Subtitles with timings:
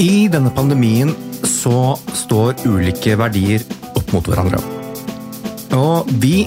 [0.00, 1.10] I denne pandemien
[1.44, 3.66] så står ulike verdier
[3.98, 4.56] opp mot hverandre.
[5.76, 6.46] Og vi,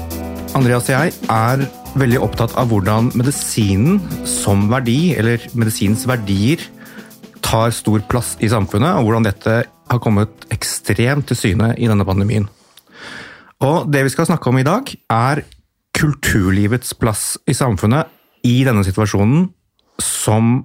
[0.58, 1.62] Andreas og jeg, er
[1.94, 6.66] veldig opptatt av hvordan medisinen som verdi, eller medisinens verdier,
[7.46, 12.10] tar stor plass i samfunnet, og hvordan dette har kommet ekstremt til syne i denne
[12.10, 12.50] pandemien.
[13.62, 15.46] Og det vi skal snakke om i dag, er
[15.94, 18.10] kulturlivets plass i samfunnet
[18.50, 19.52] i denne situasjonen,
[20.02, 20.56] som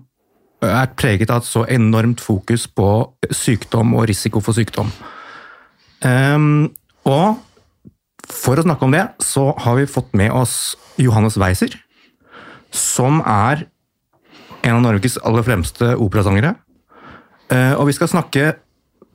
[0.66, 2.88] er preget av et så enormt fokus på
[3.30, 4.90] sykdom og risiko for sykdom.
[6.02, 6.70] Um,
[7.06, 7.38] og
[8.28, 11.74] for å snakke om det, så har vi fått med oss Johannes Weiser,
[12.74, 13.66] som er
[14.66, 16.54] en av Norges aller fremste operasangere.
[17.48, 18.52] Uh, og vi skal snakke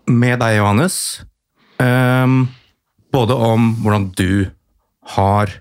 [0.09, 0.97] med deg, Johannes,
[1.77, 2.47] um,
[3.13, 4.49] både om hvordan du
[5.13, 5.52] har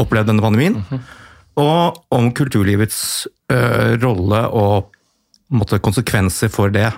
[0.00, 1.00] opplevd denne pandemien, mm -hmm.
[1.56, 4.94] og om kulturlivets uh, rolle og
[5.50, 6.88] måtte, konsekvenser for det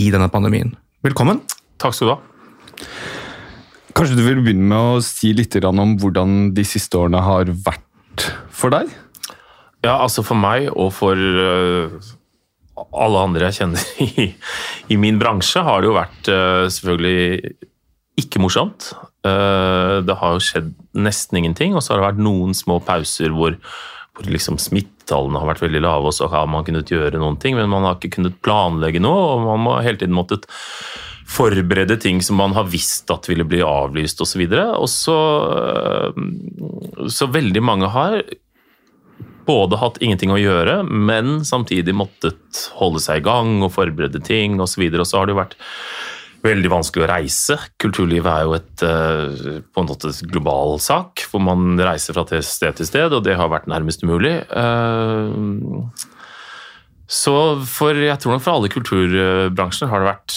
[0.00, 0.72] i denne pandemien.
[1.04, 1.42] Velkommen.
[1.80, 2.20] Takk skal du ha.
[3.96, 8.28] Kanskje du vil begynne med å si litt om hvordan de siste årene har vært
[8.54, 8.88] for deg?
[9.84, 11.96] Ja, altså for meg og for uh,
[12.92, 14.30] alle andre jeg kjenner i,
[14.92, 17.54] i, min bransje, har det jo vært uh, selvfølgelig
[18.20, 18.92] ikke morsomt.
[19.26, 23.32] Uh, det har jo skjedd nesten ingenting, og så har det vært noen små pauser
[23.34, 23.56] hvor
[24.20, 27.56] hvor liksom smittetallene har vært veldig lave, og så har man kunnet gjøre noen ting,
[27.56, 30.46] men man har ikke kunnet planlegge noe, og man har hele tiden måttet
[31.30, 34.42] forberede ting som man har visst at ville bli avlyst osv.
[34.50, 35.18] Og, så,
[35.56, 38.18] øh, så veldig mange har
[39.46, 44.58] både hatt ingenting å gjøre, men samtidig måttet holde seg i gang og forberede ting
[44.60, 44.84] osv.
[44.90, 45.58] Og, så og så har det jo vært
[46.44, 47.56] veldig vanskelig å reise.
[47.80, 52.76] Kulturlivet er jo et, eh, på en måte global sak, hvor man reiser fra sted
[52.76, 54.40] til sted, og det har vært nærmest umulig.
[54.48, 55.30] Eh,
[57.10, 57.34] så
[57.66, 60.36] for, jeg tror nok for alle kulturbransjer har det vært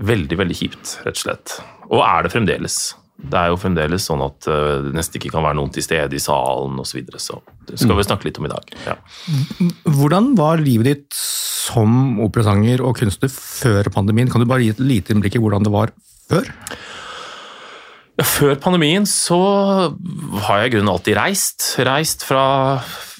[0.00, 1.60] veldig, veldig kjipt, rett og slett.
[1.90, 2.94] Og er det fremdeles.
[3.20, 6.16] Det er jo fremdeles sånn at eh, det nesten ikke kan være noen til stede
[6.16, 6.90] i salen osv.
[6.90, 8.72] Så, videre, så det skal vi snakke litt om i dag.
[8.86, 8.96] Ja.
[9.98, 14.30] Hvordan var livet ditt som operasanger og kunstner før pandemien?
[14.32, 15.92] Kan du bare gi et lite innblikk i hvordan det var
[16.30, 16.48] før?
[18.18, 19.40] Ja, før pandemien så
[20.46, 21.74] har jeg i grunnen alltid reist.
[21.86, 22.44] Reist fra,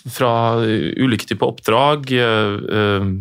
[0.08, 2.08] fra ulike typer oppdrag.
[2.16, 3.12] Øh,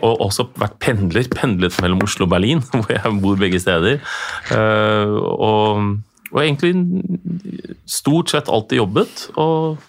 [0.00, 1.28] og også vært pendler.
[1.28, 4.00] Pendlet mellom Oslo og Berlin, hvor jeg bor begge steder.
[4.56, 6.00] Og
[6.32, 6.74] og egentlig
[7.88, 9.80] stort sett alltid jobbet og,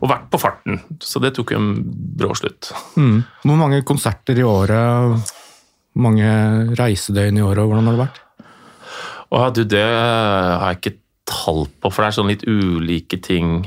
[0.00, 0.80] og vært på farten.
[1.04, 1.72] Så det tok en
[2.16, 2.72] brå slutt.
[2.96, 3.18] Mm.
[3.44, 5.34] Hvor mange konserter i året,
[6.00, 6.30] mange
[6.78, 8.22] reisedøgn i året, hvordan har det vært?
[9.26, 13.64] Å, du, det har jeg ikke tall på, for det er sånn litt ulike ting.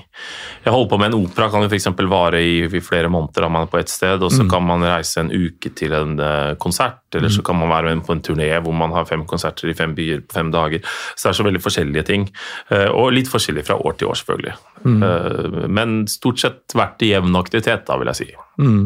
[0.64, 1.90] Jeg holder på med en opera, kan jo f.eks.
[2.08, 4.52] vare i, i, flere måneder er man på ett sted, og så mm.
[4.54, 7.48] kan man reise en uke til en uh, konsert, eller så mm.
[7.50, 10.24] kan man være med på en turné hvor man har fem konserter i fem byer
[10.24, 10.86] på fem dager.
[11.16, 12.30] Så det er så veldig forskjellige ting.
[12.72, 14.56] Uh, og litt forskjellig fra år til år, selvfølgelig.
[14.86, 15.04] Mm.
[15.04, 18.32] Uh, men stort sett vært i jevn aktivitet, da, vil jeg si.
[18.64, 18.86] Mm.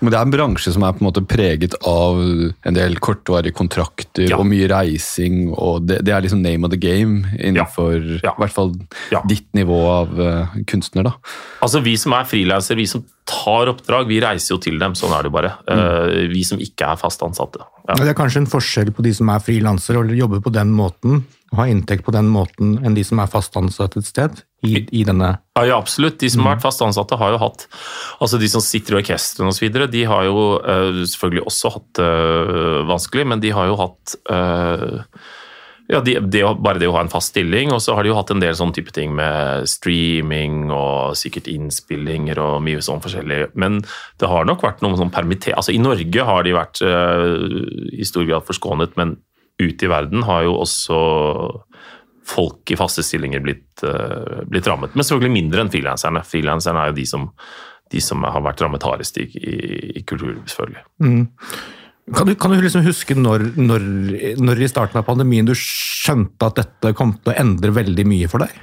[0.00, 3.54] Men det er en bransje som er på en måte preget av en del kortvarige
[3.56, 4.38] kontrakter ja.
[4.38, 5.52] og mye reising.
[5.52, 8.20] og det, det, er liksom name of the game innenfor ja.
[8.22, 8.34] Ja.
[8.36, 8.72] i hvert fall
[9.30, 11.10] ditt nivå av uh, kunstner.
[11.10, 11.16] da.
[11.62, 14.96] Altså Vi som er frilansere, vi som tar oppdrag, vi reiser jo til dem.
[14.98, 15.54] Sånn er det bare.
[15.66, 15.82] Mm.
[15.82, 17.64] Uh, vi som ikke er fast ansatte.
[17.92, 21.22] Det er kanskje en forskjell på de som er frilansere og jobber på den måten,
[21.52, 24.42] og har inntekt på den måten, enn de som er fast ansatt et sted?
[24.62, 26.20] i, i denne ja, ja, absolutt.
[26.22, 27.66] De som har vært fast ansatte, har jo hatt
[28.22, 32.08] altså De som sitter i orkestrene osv., de har jo uh, selvfølgelig også hatt det
[32.08, 35.02] uh, vanskelig, men de har jo hatt uh,
[35.92, 38.16] ja, de, de, bare det å ha en fast stilling, og så har de jo
[38.18, 43.52] hatt en del sånne type ting med streaming og sikkert innspillinger og mye sånn forskjellig.
[43.60, 43.82] Men
[44.20, 45.56] det har nok vært noen sånn permitter...
[45.58, 49.18] Altså I Norge har de vært i stor grad forskånet, men
[49.60, 51.02] ute i verden har jo også
[52.26, 54.94] folk i faste stillinger blitt, uh, blitt rammet.
[54.94, 56.24] Men selvfølgelig mindre enn frilanserne.
[56.26, 57.28] Frilanserne er jo de som,
[57.92, 59.54] de som, har vært rammet hardest i, i,
[59.98, 60.84] i kulturlivet, selvfølgelig.
[61.02, 61.24] Mm.
[62.10, 63.84] Kan du, kan du liksom huske når, når,
[64.42, 68.30] når, i starten av pandemien du skjønte at dette kom til å endre veldig mye
[68.30, 68.56] for deg?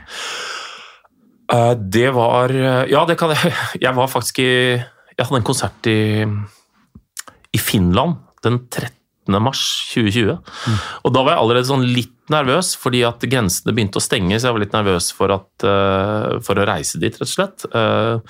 [1.50, 3.54] Uh, det var Ja, det kan jeg
[3.86, 6.28] Jeg var faktisk i Jeg hadde en konsert i,
[7.56, 8.94] i Finland den 13.
[9.44, 9.64] mars
[9.94, 10.38] 2020.
[10.38, 10.78] Mm.
[11.08, 14.48] Og da var jeg allerede sånn litt nervøs, fordi at grensene begynte å stenge, så
[14.48, 17.66] jeg var litt nervøs for, at, uh, for å reise dit, rett og slett.
[17.74, 18.22] Uh,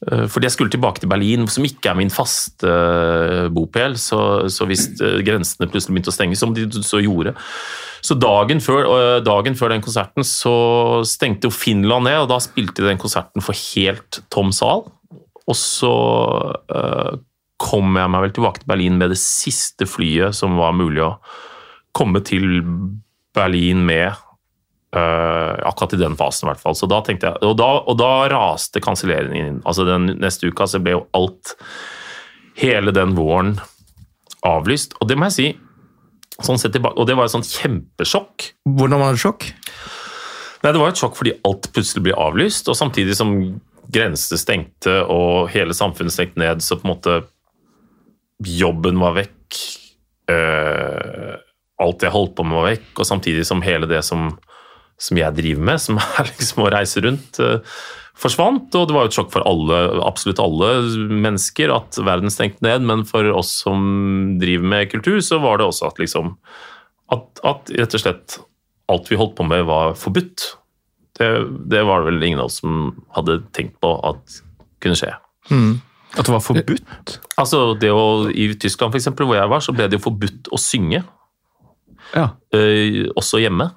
[0.00, 2.70] fordi jeg skulle tilbake til Berlin, som ikke er min faste
[3.52, 3.98] bopel.
[4.00, 4.86] Så, så hvis
[5.26, 7.34] grensene plutselig begynte å stenge, som de så gjorde
[8.00, 8.88] Så dagen før,
[9.20, 13.44] dagen før, den konserten så stengte jo Finland ned, og da spilte de den konserten
[13.44, 14.86] for helt tom sal.
[15.44, 15.92] Og så
[17.60, 21.18] kom jeg meg vel tilbake til Berlin med det siste flyet som var mulig å
[21.96, 22.62] komme til
[23.36, 24.16] Berlin med.
[24.90, 26.74] Uh, akkurat i den fasen, i hvert fall.
[26.74, 29.60] Så da tenkte jeg, og da, og da raste kanselleringen inn.
[29.62, 31.54] Altså den Neste uka så ble jo alt,
[32.58, 33.54] hele den våren,
[34.46, 34.96] avlyst.
[34.98, 35.48] Og det må jeg si,
[36.42, 38.50] sånn sett tilbake, og det var et sånt kjempesjokk.
[38.66, 39.46] Hvordan var det sjokk?
[40.60, 43.34] Nei, Det var et sjokk fordi alt plutselig ble avlyst, og samtidig som
[43.90, 47.20] grensene stengte og hele samfunnet stengte ned, så på en måte
[48.40, 49.56] Jobben var vekk.
[50.30, 51.36] Uh,
[51.80, 54.30] alt jeg holdt på med, var vekk, og samtidig som hele det som,
[55.00, 57.80] som jeg driver med, som er liksom å reise rundt, uh,
[58.20, 58.68] forsvant.
[58.76, 60.72] Og det var jo et sjokk for alle, absolutt alle
[61.08, 65.70] mennesker at verden stengte ned, men for oss som driver med kultur, så var det
[65.70, 66.34] også at liksom
[67.10, 68.38] at, at rett og slett
[68.90, 70.52] alt vi holdt på med, var forbudt.
[71.18, 71.28] Det,
[71.70, 74.40] det, var det vel ingen av oss som hadde tenkt på at
[74.82, 75.12] kunne skje.
[75.50, 75.80] Mm.
[76.16, 77.16] At det var forbudt?
[77.38, 80.50] Altså, det å, I Tyskland, for eksempel, hvor jeg var, så ble det jo forbudt
[80.50, 81.04] å synge.
[82.16, 82.32] Ja.
[82.56, 83.70] Eh, også hjemme.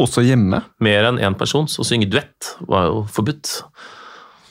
[0.00, 0.62] Også hjemme?
[0.82, 1.68] Mer enn én person.
[1.70, 3.60] Så å synge duett var jo forbudt.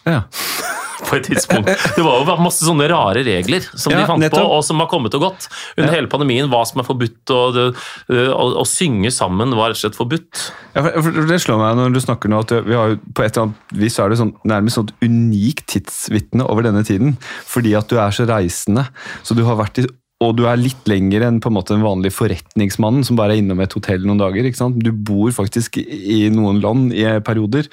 [0.07, 0.23] Ja.
[1.09, 1.69] på et tidspunkt.
[1.95, 4.43] Det var jo masse sånne rare regler som ja, de fant nettopp.
[4.43, 5.47] på, og som har kommet og gått
[5.77, 5.95] under ja.
[5.95, 6.49] hele pandemien.
[6.51, 7.59] Hva som er forbudt, og
[8.09, 10.43] å, synge sammen var rett og slett forbudt.
[10.75, 13.31] Ja, for Det slår meg når du snakker nå at vi har jo på et
[13.33, 17.17] eller annet vis er det sånn, nærmest sånn unikt tidsvitne over denne tiden.
[17.49, 18.89] Fordi at du er så reisende.
[19.23, 19.87] Så du har vært i
[20.19, 23.43] og du er litt lenger enn på en måte en vanlig forretningsmann som bare er
[23.43, 24.43] innom et hotell noen dager.
[24.43, 24.81] ikke sant?
[24.83, 27.69] Du bor faktisk i noen land i perioder.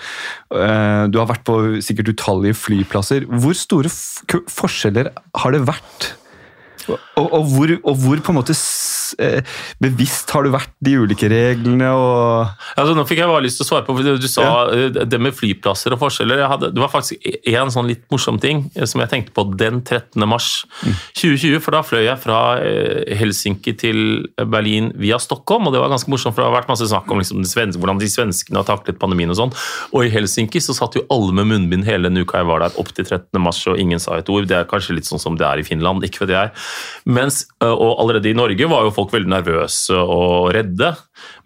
[0.54, 3.26] Eh, du har vært på sikkert utallige flyplasser.
[3.26, 5.10] Hvor store forskjeller
[5.42, 6.12] har det vært?
[6.86, 8.54] Og, og, hvor, og hvor på en måte
[9.82, 11.90] bevisst har du vært de ulike reglene?
[11.92, 12.52] og...
[12.76, 14.54] Altså, nå fikk jeg bare lyst til å svare på for Du sa ja.
[14.74, 16.42] Eh, det med flyplasser og forskjeller.
[16.50, 19.82] Hadde, det var faktisk en sånn litt morsom ting eh, som jeg tenkte på den
[19.82, 20.26] 13.
[20.28, 20.50] mars
[21.16, 21.58] 2020.
[21.64, 22.40] For da fløy jeg fra
[23.18, 24.00] Helsinki til
[24.50, 27.22] Berlin via Stockholm, og det var ganske morsomt, for det har vært masse snakk om
[27.22, 27.44] liksom,
[27.80, 29.54] hvordan de svenskene har taklet pandemien og sånn.
[29.92, 32.76] Og i Helsinki så satt jo alle med munnbind hele den uka jeg var der,
[32.80, 33.40] opp til 13.
[33.42, 34.48] mars, og ingen sa et ord.
[34.48, 36.52] Det er kanskje litt sånn som det er i Finland, ikke vet jeg.
[37.16, 40.94] Mens, og allerede i Norge var jo folk veldig nervøse og redde.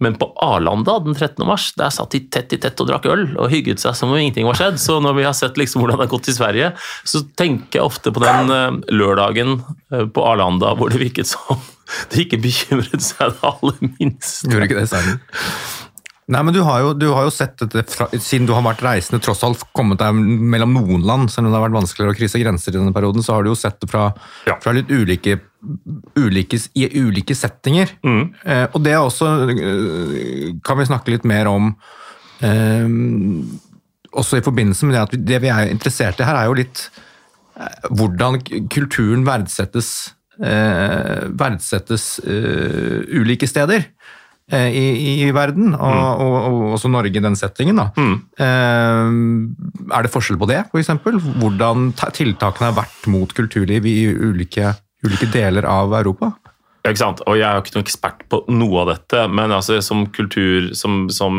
[0.02, 1.42] Men på Arlanda den 13.
[1.48, 4.20] mars, der satt de tett i tett og drakk øl og hygget seg som om
[4.20, 4.80] ingenting var skjedd.
[4.82, 6.72] Så når vi har sett liksom hvordan det har gått i Sverige,
[7.04, 9.58] så tenker jeg ofte på den eh, lørdagen
[9.92, 11.60] eh, på Arlanda hvor det virket som
[12.12, 14.50] de ikke bekymret seg det aller minste.
[14.50, 15.18] Gjorde ikke det særlig.
[16.30, 18.84] Nei, men du har, jo, du har jo, sett dette, fra, Siden du har vært
[18.86, 22.18] reisende, tross alt kommet deg mellom noen land, selv om det har vært vanskeligere å
[22.20, 24.12] krysse grenser i denne perioden, så har du jo sett det fra,
[24.46, 24.54] ja.
[24.62, 25.40] fra litt ulike,
[26.18, 27.92] ulike, i ulike settinger.
[28.06, 28.22] Mm.
[28.44, 31.74] Eh, og det også eh, Kan vi snakke litt mer om
[32.44, 32.88] eh,
[34.10, 36.86] Også i forbindelse med det at det vi er interessert i her, er jo litt
[37.60, 38.40] eh, hvordan
[38.72, 43.90] kulturen verdsettes, eh, verdsettes eh, ulike steder.
[44.50, 46.22] I, i, verden, og, mm.
[46.24, 47.78] og, og, også Norge i den settingen.
[47.78, 47.84] Da.
[47.94, 48.16] Mm.
[48.42, 50.90] Eh, er det forskjell på det, f.eks.?
[51.38, 54.72] Hvordan tiltakene har vært mot kulturliv i ulike,
[55.06, 56.34] ulike deler av Europa?
[56.80, 57.20] Ja, ikke sant?
[57.28, 60.70] Og Jeg er jo ikke noen ekspert på noe av dette, men altså, som, kultur,
[60.76, 61.34] som, som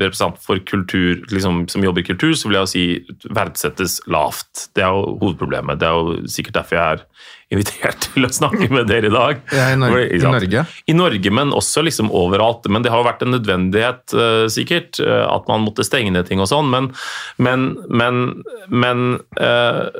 [0.00, 4.70] representant for kultur, liksom, som jobber i kultur, så vil jeg jo si verdsettes lavt.
[4.72, 5.82] Det er jo hovedproblemet.
[5.82, 7.04] Det er jo sikkert derfor jeg er
[7.52, 9.44] invitert til å snakke med dere i dag.
[9.52, 10.08] Ja, i, Norge.
[10.08, 10.66] I Norge?
[10.88, 12.64] I Norge, men også liksom overalt.
[12.72, 16.32] Men det har jo vært en nødvendighet, uh, sikkert, uh, at man måtte stenge ned
[16.32, 16.94] ting og sånn, men,
[17.36, 18.28] men, men,
[18.72, 19.92] men uh,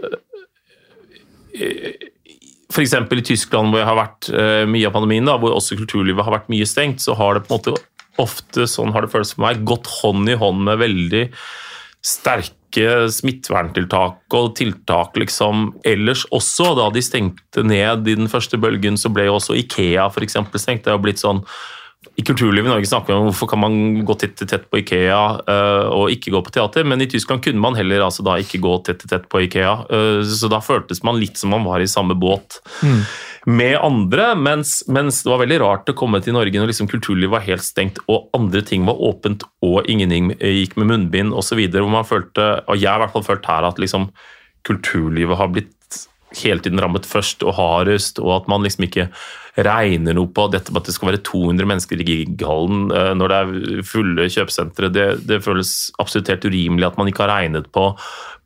[2.73, 2.94] F.eks.
[2.94, 4.30] i Tyskland, hvor jeg har vært
[4.66, 7.54] mye av pandemien, da, hvor også kulturlivet har vært mye stengt, så har det på
[7.54, 7.76] en måte
[8.23, 11.23] ofte, sånn har det føltes for meg, gått hånd i hånd med veldig
[12.06, 16.73] sterke smitteverntiltak og tiltak liksom ellers også.
[16.78, 20.62] Da de stengte ned i den første bølgen, så ble jo også Ikea for eksempel,
[20.62, 20.85] stengt.
[20.87, 21.42] Det har blitt sånn
[22.16, 24.80] i kulturlivet i Norge snakker vi om hvorfor kan man gå tett i tett på
[24.80, 28.38] Ikea uh, og ikke gå på teater, men i Tyskland kunne man heller altså da
[28.40, 29.76] ikke gå tett i tett på Ikea.
[29.90, 32.60] Uh, så da føltes man litt som man var i samme båt.
[32.82, 33.02] Mm
[33.46, 37.30] med andre, mens, mens, det var veldig rart å komme til Norge når liksom kulturlivet
[37.30, 41.60] var helt stengt og andre ting var åpent og ingen gikk med munnbind osv.
[41.70, 44.08] Hvor man følte, og jeg har i hvert fall følt her, at liksom
[44.66, 46.00] kulturlivet har blitt
[46.40, 49.06] hele tiden rammet først og hardest, og at man liksom ikke
[49.56, 53.32] regner noe på dette med at det skal være 200 mennesker i Gighallen eh, når
[53.32, 54.90] det er fulle kjøpesentre.
[54.92, 57.90] Det, det føles absolutt helt urimelig at man ikke har regnet på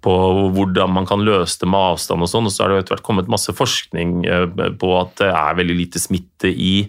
[0.00, 0.12] på
[0.56, 2.46] hvordan man kan løse det med avstand og sånn.
[2.48, 4.46] Og så har det etter hvert kommet masse forskning eh,
[4.80, 6.86] på at det er veldig lite smitte i,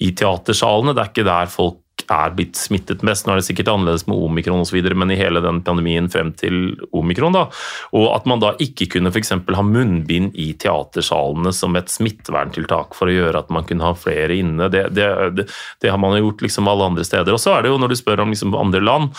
[0.00, 0.94] i teatersalene.
[0.96, 1.82] Det er ikke der folk
[2.14, 3.26] er blitt smittet mest.
[3.26, 6.76] Nå er det sikkert annerledes med omikron osv., men i hele den pandemien frem til
[6.96, 7.36] omikron.
[7.36, 7.46] da,
[7.96, 9.34] Og at man da ikke kunne f.eks.
[9.34, 14.36] ha munnbind i teatersalene som et smitteverntiltak for å gjøre at man kunne ha flere
[14.38, 14.70] inne.
[14.72, 15.48] Det, det, det,
[15.82, 17.34] det har man jo gjort liksom alle andre steder.
[17.34, 19.10] Og så er det jo, når du spør om liksom andre land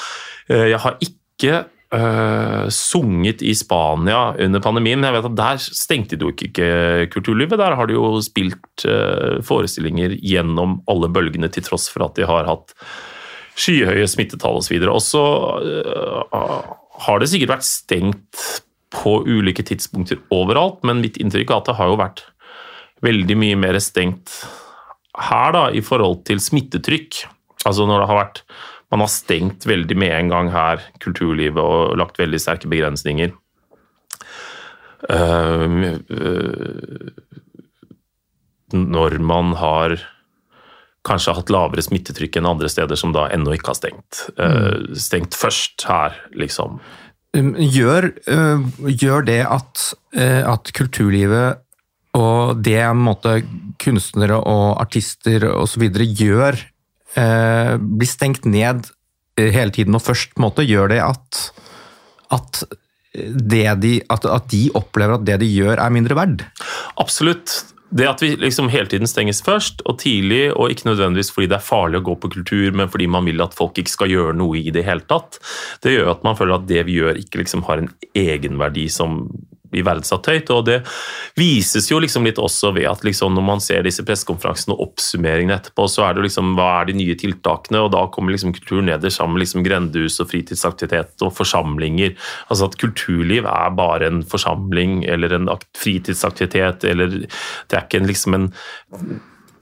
[0.50, 1.66] eh, Jeg har ikke
[1.96, 5.04] uh, sunget i Spania under pandemien.
[5.04, 7.60] Jeg vet at Der stengte de jo ikke kulturlivet.
[7.60, 12.28] Der har de jo spilt uh, forestillinger gjennom alle bølgene, til tross for at de
[12.30, 12.76] har hatt
[13.60, 14.80] skyhøye smittetall osv.
[14.88, 15.24] Og så
[15.60, 16.74] uh,
[17.06, 18.48] har det sikkert vært stengt
[18.90, 22.24] på ulike tidspunkter overalt, men mitt inntrykk er at det har jo vært
[23.06, 24.34] veldig mye mer stengt
[25.20, 27.24] her da, i forhold til smittetrykk.
[27.68, 28.42] Altså når det har vært
[28.90, 33.36] man har stengt veldig med en gang her, kulturlivet, og lagt veldig sterke begrensninger.
[35.10, 37.12] Uh, uh,
[38.76, 39.96] når man har
[41.08, 44.26] kanskje hatt lavere smittetrykk enn andre steder som da ennå ikke har stengt.
[44.42, 46.82] Uh, stengt først her, liksom.
[47.38, 48.10] Um, gjør,
[48.90, 49.84] gjør det at,
[50.18, 51.62] at, kulturlivet
[52.18, 53.36] og det måte,
[53.78, 55.86] kunstnere og artister osv.
[55.94, 56.58] gjør
[57.18, 58.90] eh, blir stengt ned
[59.40, 61.42] eh, hele tiden, og først på en måte gjør det at,
[62.36, 62.64] at,
[63.14, 66.46] det de, at, at de opplever at det de gjør, er mindre verd?
[67.02, 67.62] Absolutt.
[67.90, 71.58] Det at vi liksom hele tiden stenges først og tidlig, og ikke nødvendigvis fordi det
[71.58, 74.36] er farlig å gå på kultur, men fordi man vil at folk ikke skal gjøre
[74.38, 75.40] noe i det hele tatt,
[75.82, 79.24] det gjør at man føler at det vi gjør, ikke liksom har en egenverdi som
[79.72, 80.52] blir verdsatt høyt.
[80.54, 80.80] og Det
[81.40, 85.58] vises jo liksom litt også ved at liksom når man ser disse pressekonferansene og oppsummeringene
[85.60, 88.84] etterpå, så er det liksom hva er de nye tiltakene, og da kommer liksom kultur
[88.86, 92.16] neder sammen med liksom grendehus og fritidsaktivitet og forsamlinger.
[92.50, 98.10] Altså at kulturliv er bare en forsamling eller en fritidsaktivitet, eller det er ikke en,
[98.10, 98.54] liksom en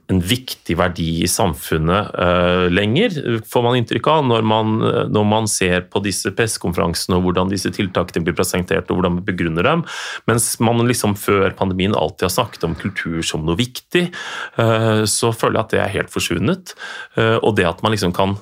[0.08, 3.12] en viktig verdi i samfunnet uh, lenger,
[3.44, 4.76] får man inntrykk av når man,
[5.12, 9.26] når man ser på disse pressekonferansene og hvordan disse tiltakene blir presentert og hvordan man
[9.26, 9.84] begrunner dem.
[10.30, 14.08] Mens man liksom før pandemien alltid har snakket om kultur som noe viktig,
[14.56, 16.74] uh, så føler jeg at det er helt forsvunnet.
[17.18, 18.38] Uh, og det at man liksom kan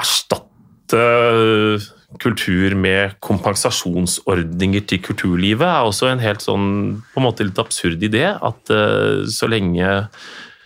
[0.00, 1.04] erstatte
[2.18, 6.68] kultur med kompensasjonsordninger til kulturlivet er også en helt sånn
[7.12, 8.26] på en måte litt absurd idé.
[8.34, 10.00] At uh, så lenge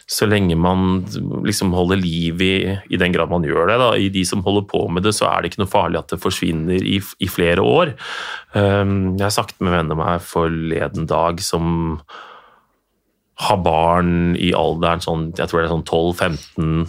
[0.04, 0.98] så lenge man
[1.46, 2.56] liksom holder liv i,
[2.92, 5.30] i den grad man gjør det, da, i de som holder på med det, så
[5.30, 7.94] er det ikke noe farlig at det forsvinner i, i flere år.
[8.52, 11.96] Um, jeg har sagt med venner meg forleden dag som
[13.48, 16.84] har barn i alderen sånn, jeg tror det er sånn 12-15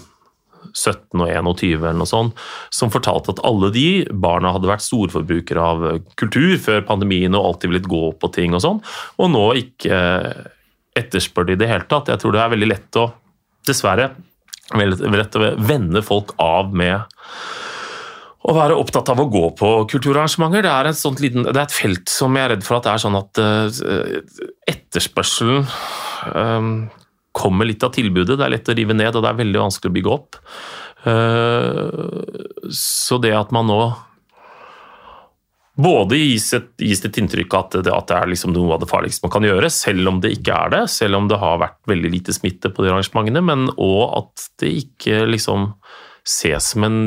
[0.76, 5.66] 17 og 21 eller noe sånt, som fortalte at alle de barna hadde vært storforbrukere
[5.72, 5.86] av
[6.20, 8.84] kultur før pandemien og alltid villet gå på ting og sånn,
[9.18, 10.00] og nå ikke
[10.96, 12.12] etterspør de i det hele tatt.
[12.12, 13.10] Jeg tror det er veldig lett å,
[13.68, 14.12] dessverre,
[14.76, 17.04] veldig lett å vende folk av med
[18.46, 20.66] å være opptatt av å gå på kulturarrangementer.
[20.66, 22.94] Det er, et, liten, det er et felt som jeg er redd for at det
[22.94, 24.20] er sånn at uh,
[24.70, 25.66] etterspørselen
[26.36, 26.70] um,
[27.36, 28.38] kommer litt av tilbudet.
[28.40, 30.42] Det er lett å rive ned, og det er veldig vanskelig å bygge opp.
[31.06, 33.82] Eh, så det at man nå
[35.76, 38.88] både gis et, gis et inntrykk at det, at det er liksom noe av det
[38.90, 41.82] farligste man kan gjøre, selv om det ikke er det, selv om det har vært
[41.92, 45.74] veldig lite smitte på de arrangementene, men òg at det ikke liksom
[46.26, 47.02] ses som en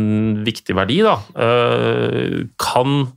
[0.46, 3.08] viktig verdi, da, eh, kan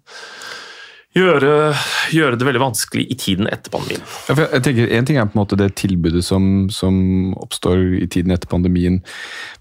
[1.17, 1.73] gjøre,
[2.13, 4.03] gjøre, det veldig vanskelig i tiden etter pandemien.
[4.29, 8.31] Jeg tenker, En ting er på en måte det tilbudet som, som, oppstår i tiden
[8.31, 9.01] etter pandemien,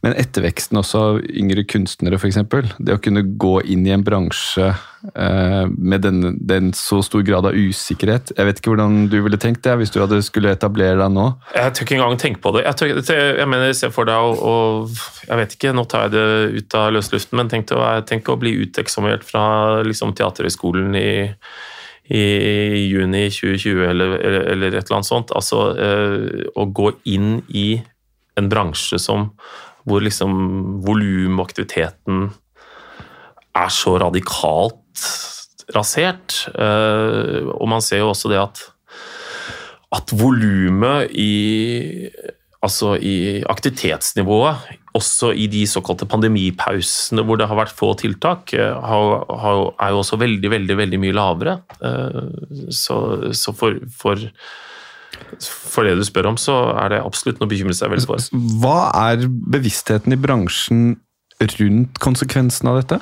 [0.04, 2.38] men etterveksten også av yngre kunstnere f.eks.
[2.78, 7.57] Det å kunne gå inn i en bransje med den, den, så stor grad av
[7.57, 8.35] usikkerhet.
[8.37, 11.25] Jeg vet ikke hvordan du ville tenkt det hvis du hadde skulle etablere deg nå?
[11.54, 12.66] Jeg tør ikke engang tenke på det.
[12.66, 14.54] Jeg, tør, jeg mener, se for deg å
[15.25, 18.37] Jeg vet ikke, nå tar jeg det ut av løsluften, men tenk, å, tenk å
[18.40, 19.45] bli uteksaminert fra
[19.87, 21.14] liksom, Teaterhøgskolen i,
[22.12, 22.25] i
[22.90, 25.33] juni 2020 eller, eller, eller, et eller annet sånt.
[25.33, 27.80] Altså eh, å gå inn i
[28.40, 29.30] en bransje som,
[29.88, 30.37] hvor liksom
[30.85, 32.28] volumaktiviteten
[33.57, 34.76] er så radikalt
[35.76, 36.42] rasert.
[36.54, 38.62] Eh, og man ser jo også det at,
[39.97, 41.33] at volumet i
[42.61, 48.90] Altså i aktivitetsnivået, også i de såkalte pandemipausene hvor det har vært få tiltak, eh,
[48.92, 51.54] er jo også veldig, veldig, veldig mye lavere.
[51.80, 52.99] Eh, så,
[53.33, 54.21] så for, for
[55.40, 58.28] for det du spør om, så er det absolutt noe å bekymre seg veldig for.
[58.62, 60.85] Hva er bevisstheten i bransjen
[61.40, 63.00] rundt konsekvensen av dette?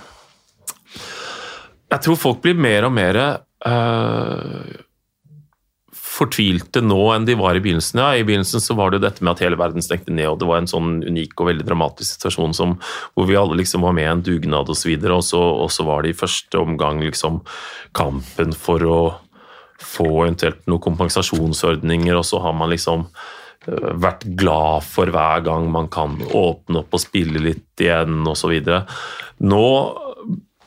[1.88, 3.18] Jeg tror folk blir mer og mer
[3.64, 4.76] uh,
[6.18, 8.00] fortvilte nå enn de var i begynnelsen.
[8.02, 10.48] Ja, I begynnelsen så var det dette med at hele verden stengte ned, og det
[10.50, 12.76] var en sånn unik og veldig dramatisk situasjon som,
[13.14, 14.90] hvor vi alle liksom var med i en dugnad osv.
[14.98, 17.40] Og, så og, og så var det i første omgang liksom
[17.96, 19.00] kampen for å
[19.78, 23.06] få eventuelt noen kompensasjonsordninger, og så har man liksom
[23.68, 28.58] eh, vært glad for hver gang man kan åpne opp og spille litt igjen osv.
[29.46, 29.64] Nå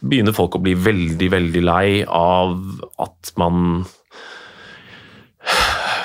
[0.02, 2.58] begynner folk å bli veldig, veldig lei av
[3.02, 3.84] at man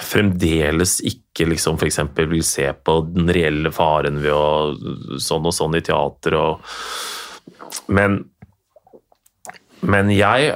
[0.07, 2.01] fremdeles ikke liksom f.eks.
[2.17, 6.79] vil se på den reelle faren ved å sånn og sånn i teater og
[7.93, 8.23] Men,
[9.85, 10.55] men jeg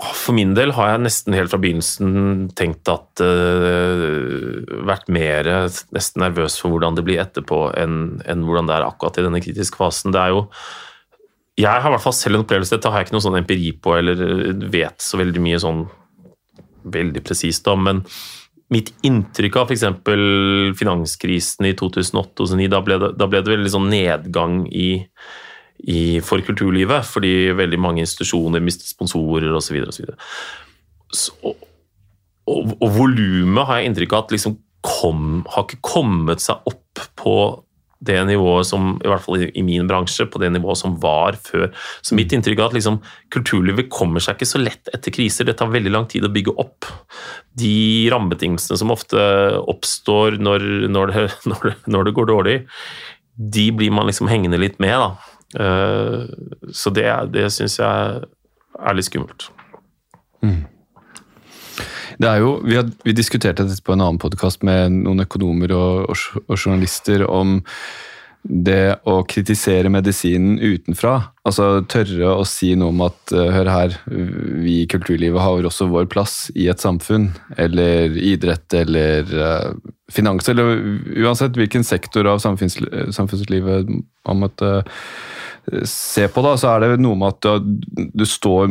[0.00, 5.50] for min del har jeg nesten helt fra begynnelsen tenkt at uh, Vært mer
[5.92, 9.42] nesten nervøs for hvordan det blir etterpå, enn, enn hvordan det er akkurat i denne
[9.44, 10.14] kritiske fasen.
[10.14, 10.46] Det er jo
[11.60, 13.72] Jeg har i hvert fall selv en opplevelse, dette har jeg ikke noe sånn empiri
[13.76, 14.20] på eller
[14.72, 15.86] vet så veldig mye sånn
[16.90, 18.04] veldig presist om, men
[18.72, 19.84] mitt inntrykk av f.eks.
[20.78, 24.92] finanskrisen i 2008-2009, da, da, ble det veldig sånn nedgang i,
[25.90, 29.80] i, for kulturlivet, fordi veldig mange institusjoner mistet sponsorer osv.
[29.82, 29.96] Og,
[31.10, 31.66] så og,
[32.46, 37.02] og, og volumet har jeg inntrykk av at liksom kom, har ikke kommet seg opp
[37.18, 37.34] på
[38.00, 41.68] det nivået som, i hvert fall i min bransje, på det nivået som var før.
[42.00, 42.98] Så mitt inntrykk er at liksom,
[43.34, 45.48] kulturlivet kommer seg ikke så lett etter kriser.
[45.48, 46.88] Det tar veldig lang tid å bygge opp.
[47.60, 49.20] De rammebetingelsene som ofte
[49.60, 52.56] oppstår når, når, det, når, det, når det, går dårlig,
[53.36, 54.96] de blir man liksom hengende litt med.
[54.96, 55.36] Da.
[55.60, 58.28] Eh, så det, det syns jeg
[58.80, 59.50] er litt skummelt.
[60.40, 60.62] Mm.
[62.20, 66.42] Jo, vi, had, vi diskuterte dette på en annen podkast med noen økonomer og, og,
[66.42, 67.62] og, journalister om
[68.44, 71.14] det å kritisere medisinen utenfra.
[71.48, 75.88] Altså tørre å si noe om at uh, hør her, vi i kulturlivet har også
[75.88, 77.30] vår plass i et samfunn.
[77.56, 79.72] Eller idrett eller uh,
[80.12, 80.76] finans, eller
[81.24, 82.82] uansett hvilken sektor av samfunns,
[83.16, 83.88] samfunnslivet
[84.28, 87.64] man måtte uh, se på, da, så er det noe med at
[88.12, 88.68] du står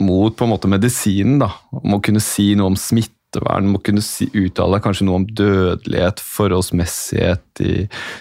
[0.00, 1.38] mot på en måte medisinen.
[1.42, 5.20] da, Om å kunne si noe om smittevern, om å kunne si, uttale kanskje noe
[5.20, 7.74] om dødelighet, forholdsmessighet i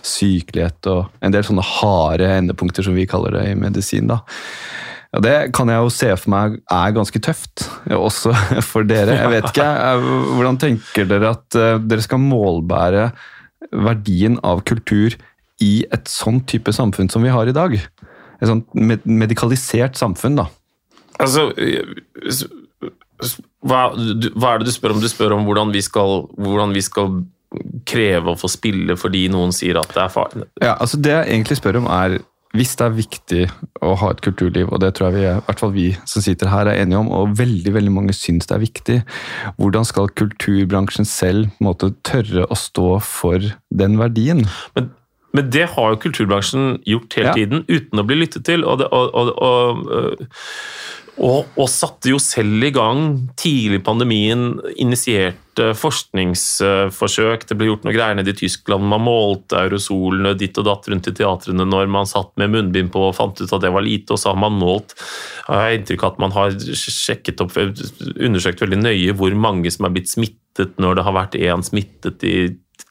[0.06, 4.12] sykelighet og en del sånne harde endepunkter, som vi kaller det i medisin.
[4.12, 4.22] da.
[5.14, 8.34] Ja, Det kan jeg jo se for meg er ganske tøft, også
[8.72, 9.18] for dere.
[9.18, 9.70] Jeg vet ikke,
[10.36, 13.10] Hvordan tenker dere at eh, dere skal målbære
[13.74, 15.18] verdien av kultur
[15.62, 17.74] i et sånn type samfunn som vi har i dag?
[18.40, 18.70] Et sånt
[19.04, 20.46] medikalisert samfunn, da.
[21.20, 21.50] Altså
[23.66, 25.04] hva, hva, er det du spør om?
[25.04, 27.22] Du spør om hvordan vi skal, hvordan vi skal
[27.90, 30.50] kreve å få spille fordi noen sier at det er farlig?
[30.62, 32.20] Ja, altså Det jeg egentlig spør om er
[32.58, 33.42] hvis det er viktig
[33.86, 36.50] å ha et kulturliv, og det tror jeg vi, i hvert fall vi som sitter
[36.50, 38.96] her er enige om, og veldig veldig mange syns det er viktig,
[39.62, 44.48] hvordan skal kulturbransjen selv måte, tørre å stå for den verdien?
[44.74, 44.90] Men,
[45.38, 47.38] men det har jo kulturbransjen gjort hele ja.
[47.38, 48.66] tiden, uten å bli lyttet til.
[48.66, 50.50] og, det, og, og, og
[51.20, 53.02] og, og, satte jo selv i gang,
[53.40, 54.44] tidlig i pandemien,
[54.80, 57.44] initierte forskningsforsøk.
[57.50, 58.88] Det ble gjort noe greier nede i Tyskland.
[58.88, 63.10] Man målte aerosolene ditt og datt rundt i teatrene når man satt med munnbind på
[63.10, 66.06] og fant ut at det var lite, og så har man målt Jeg har inntrykk
[66.06, 70.80] av at man har sjekket opp, undersøkt veldig nøye hvor mange som er blitt smittet
[70.80, 72.38] når det har vært én smittet i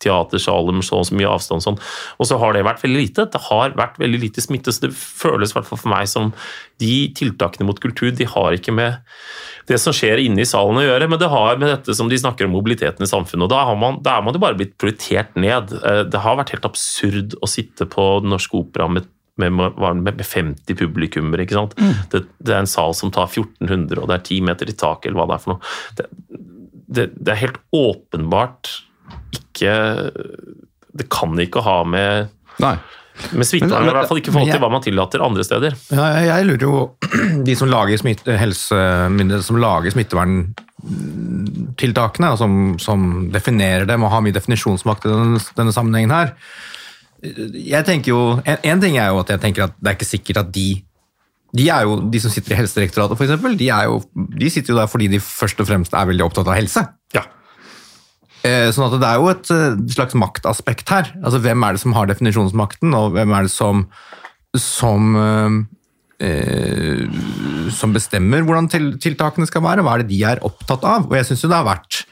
[0.03, 1.65] teatersaler med så og så mye avstand.
[1.65, 1.79] Sånn.
[2.19, 3.27] Og så har det vært veldig lite.
[3.33, 6.33] Det har vært veldig lite smitte, så det føles fall for meg som
[6.83, 9.01] de tiltakene mot kultur de har ikke med
[9.69, 12.17] det som skjer inne i salen å gjøre, men det har med dette som de
[12.17, 13.45] snakker om mobiliteten i samfunnet.
[13.45, 15.75] og Da, har man, da er man jo bare blitt prioritert ned.
[15.83, 20.27] Eh, det har vært helt absurd å sitte på Den norske opera med med, med
[20.27, 21.45] 50 publikummere.
[21.45, 21.77] ikke sant?
[21.79, 21.93] Mm.
[22.11, 25.11] Det, det, er en sal som tar 1400, og det er 10 meter i taket,
[25.11, 25.75] eller hva det er for noe.
[25.95, 26.09] Det,
[26.89, 28.73] det, det er helt åpenbart
[29.35, 29.75] ikke
[30.99, 32.29] Det kan ikke ha med
[32.63, 32.77] Nei.
[33.35, 35.75] Med smittevern, i hvert fall ikke forhold til hva man tillater andre steder.
[35.91, 36.95] Ja, jeg lurer jo
[37.49, 38.39] De som lager, smitte,
[39.43, 46.15] som lager smitteverntiltakene, som, som, definerer dem og har mye definisjonsmakt i denne, denne sammenhengen
[46.15, 46.29] her
[47.19, 50.13] jeg tenker jo, en, en, ting er jo at jeg tenker at det er ikke
[50.13, 50.69] sikkert at de
[51.57, 53.69] de, er jo, de som sitter i Helsedirektoratet, f.eks., de,
[54.37, 56.83] de sitter jo der fordi de først og fremst er veldig opptatt av helse.
[58.47, 61.11] Eh, sånn at det er jo et eh, slags maktaspekt her.
[61.23, 63.85] Altså Hvem er det som har definisjonsmakten, og hvem er det som,
[64.55, 65.19] som,
[66.23, 67.03] eh,
[67.75, 69.83] som bestemmer hvordan tiltakene skal være?
[69.87, 71.09] Hva er det de er opptatt av?
[71.11, 72.03] Og jeg syns det har vært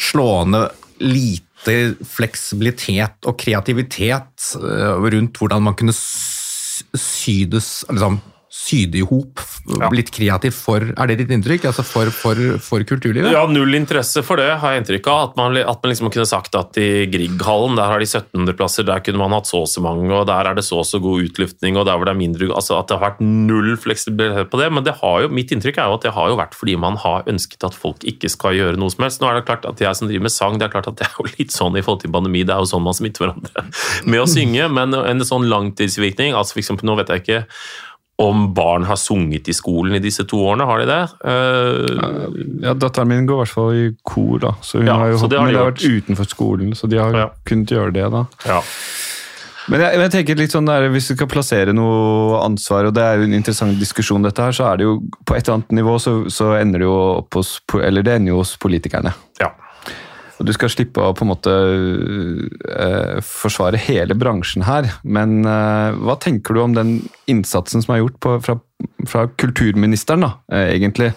[0.00, 0.66] slående
[1.02, 8.18] lite fleksibilitet og kreativitet eh, rundt hvordan man kunne sydes, liksom,
[8.54, 9.88] sydd i hop ja.
[9.90, 11.66] blitt kreativ for Er det ditt inntrykk?
[11.70, 13.32] Altså for, for, for, kulturlivet?
[13.34, 15.22] Ja, null interesse for det, har jeg inntrykk av.
[15.30, 18.86] At man, at man liksom kunne sagt at i Grieghallen der har de 1700 plasser,
[18.86, 21.00] der kunne man hatt så og så mange, og der er det så og så
[21.02, 24.50] god utluftning, og der hvor det er mindre altså At det har vært null fleksibilitet
[24.52, 24.70] på det.
[24.74, 26.98] Men det har jo, mitt inntrykk er jo at det har jo vært fordi man
[27.02, 29.22] har ønsket at folk ikke skal gjøre noe som helst.
[29.22, 31.08] Nå er det klart at jeg som driver med sang, det er klart at det
[31.08, 33.66] er jo litt sånn i forhold til pandemi, det er jo sånn man smitter hverandre
[34.10, 37.38] med å synge, men en sånn langtidsvirkning altså for eksempel, Nå vet jeg ikke
[38.22, 41.00] om barn har sunget i skolen i disse to årene, har de det?
[41.26, 44.52] Uh, ja, Datteren min går i hvert fall i kor, da.
[44.62, 47.00] Så hun ja, har jo så det har, de har vært utenfor skolen, så de
[47.02, 47.26] har ja.
[47.48, 48.06] kunnet gjøre det.
[48.14, 48.22] da.
[48.46, 48.60] Ja.
[49.72, 53.02] Men jeg, jeg, tenker litt sånn der, Hvis du skal plassere noe ansvar, og det
[53.02, 55.76] er jo en interessant diskusjon, dette her, så er det jo på et eller annet
[55.80, 59.14] nivå så, så ender det jo opp hos, eller det ender jo hos politikerne.
[59.40, 59.50] Ja.
[60.42, 64.88] Du skal slippe å på en måte uh, forsvare hele bransjen her.
[65.06, 66.96] Men uh, hva tenker du om den
[67.30, 68.56] innsatsen som er gjort på, fra,
[69.10, 71.12] fra, kulturministeren, da, uh, egentlig?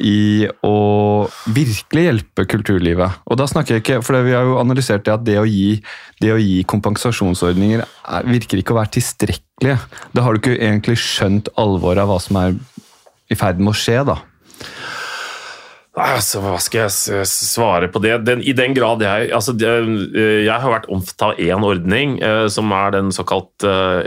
[0.00, 0.22] I
[0.64, 0.76] å
[1.52, 3.20] virkelig hjelpe kulturlivet.
[3.28, 5.80] Og da snakker jeg ikke, for vi har jo analysert det at det å gi,
[6.22, 9.76] det å gi kompensasjonsordninger er, virker ikke å være tilstrekkelig.
[10.16, 12.56] Da har du ikke egentlig skjønt alvoret av hva som er
[13.30, 14.20] i ferd med å skje, da.
[15.98, 18.12] Altså, hva skal jeg svare på det?
[18.22, 22.46] Den, I den grad jeg altså, eh, Jeg har vært omfattet av én ordning, eh,
[22.46, 24.02] som er den såkalt uh,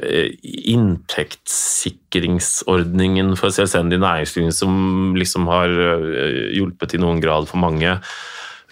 [0.74, 5.68] inntektssikringsordningen for selvstendig næringsliv, som liksom har
[6.56, 8.00] hjulpet i noen grad for mange.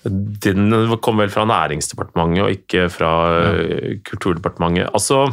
[0.08, 0.72] Den
[1.04, 3.52] kom vel fra Næringsdepartementet og ikke fra ja.
[4.08, 4.90] Kulturdepartementet.
[4.96, 5.30] Altså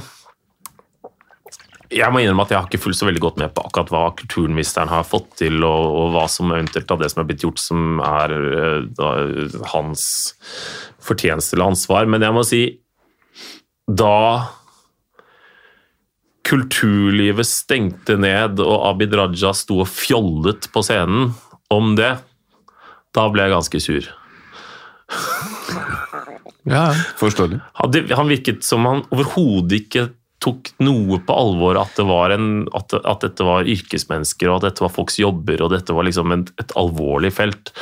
[1.88, 4.02] jeg må innrømme at jeg har ikke fulgt så veldig godt med på akkurat hva
[4.18, 7.62] kulturministeren har fått til, og, og hva som eventuelt av det som er blitt gjort,
[7.62, 9.08] som er eh, da,
[9.72, 10.04] hans
[11.04, 12.10] fortjeneste eller ansvar.
[12.10, 12.62] Men jeg må si
[13.88, 14.18] da
[16.48, 21.32] kulturlivet stengte ned og Abid Raja sto og fjollet på scenen
[21.72, 22.14] om det,
[23.16, 24.08] da ble jeg ganske sur.
[26.68, 27.60] Ja, forståelig.
[28.12, 30.08] Han virket som han overhodet ikke
[30.42, 34.84] tok noe på alvor at, det en, at, at, dette var yrkesmennesker, og at dette
[34.84, 37.72] var folks jobber, og dette var liksom et, et alvorlig felt.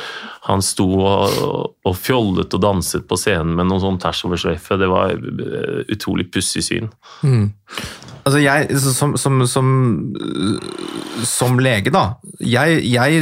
[0.47, 1.37] Han sto og,
[1.85, 4.73] og, fjollet og danset på scenen med noen sånn tersoversløyfe.
[4.73, 4.81] over sløyfe.
[4.81, 6.89] Det var eh, utrolig pussig syn.
[7.21, 7.51] Mm.
[8.27, 9.67] Altså jeg, som, som, som,
[11.23, 12.17] som, lege, da.
[12.41, 13.21] Jeg, jeg,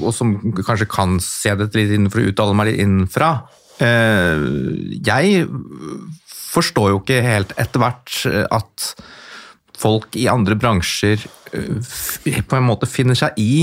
[0.00, 3.34] og som kanskje kan se dette litt innenfor og uttale meg litt innenfra.
[3.82, 4.48] Eh,
[5.04, 5.46] jeg
[6.52, 8.92] forstår jo ikke helt etter hvert eh, at
[9.82, 13.54] folk i andre bransjer eh, på en måte finner seg i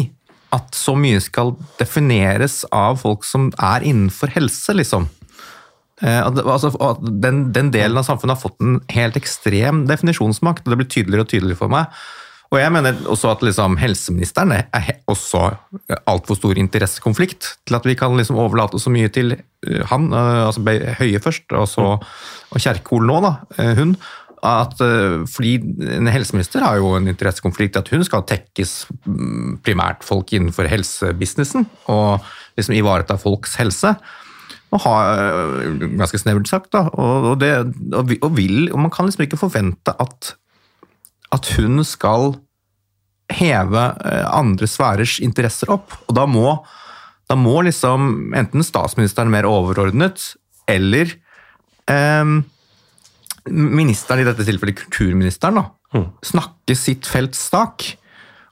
[0.56, 5.06] at så mye skal defineres av folk som er innenfor helse, liksom.
[6.02, 6.72] Eh, altså,
[7.04, 11.28] den, den, delen av samfunnet har fått en helt ekstrem definisjonsmakt, og det blir tydeligere
[11.28, 12.02] og tydeligere for meg.
[12.50, 15.44] Og jeg mener også at liksom, helseministeren er også
[16.10, 20.48] altfor stor interessekonflikt til at vi kan liksom overlate så mye til eh, han, eh,
[20.48, 20.64] altså
[20.98, 21.92] Høie først, og så
[22.50, 23.94] og Kjerkol nå, da, eh, hun.
[24.40, 24.80] At,
[25.28, 25.58] fordi
[25.98, 31.66] En helseminister har jo en interessekonflikt at hun skal tekkes mm, primært folk innenfor helsebusinessen
[31.92, 32.24] og
[32.56, 33.92] liksom ivareta folks helse.
[34.72, 35.20] Og har,
[36.00, 37.52] ganske snevert sagt, da, og, det,
[37.92, 40.38] og, vil, og man kan liksom ikke forvente at
[41.36, 42.34] at hun skal
[43.30, 45.94] heve eh, andre sfærers interesser opp.
[46.08, 46.54] Og da må,
[47.30, 50.32] da må liksom enten statsministeren mer overordnet,
[50.70, 51.14] eller
[51.90, 52.36] eh,
[53.50, 56.08] ministeren, i dette tilfellet kulturministeren, da, mm.
[56.32, 57.86] snakke sitt felts sak.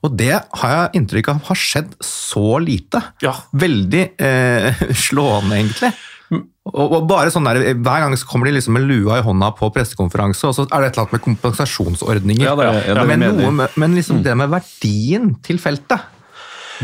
[0.05, 3.01] Og det har jeg inntrykk av har skjedd så lite.
[3.25, 3.33] Ja.
[3.57, 5.91] Veldig eh, slående, egentlig.
[6.31, 9.53] Og, og bare sånn der, Hver gang så kommer de liksom med lua i hånda
[9.55, 12.43] på pressekonferanse, og så er det et eller annet med kompensasjonsordninger.
[12.43, 14.25] Ja, det, ja, det men, noe, men liksom mm.
[14.27, 16.03] det med verdien til feltet,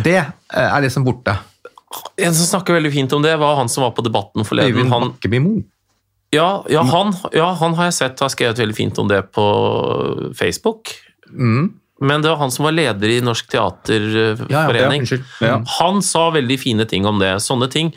[0.06, 1.36] det eh, er liksom borte.
[2.18, 4.80] En som snakker veldig fint om det, var han som var på Debatten forleden.
[4.80, 5.44] Øyvind Bakkeby
[6.34, 9.44] ja, ja, han, ja, han har jeg sett har skrevet veldig fint om det på
[10.34, 10.90] Facebook.
[11.30, 11.68] Mm.
[12.02, 15.06] Men det var han som var leder i Norsk Teaterforening.
[15.12, 17.36] Ja, ja, han sa veldig fine ting om det.
[17.46, 17.94] Sånne ting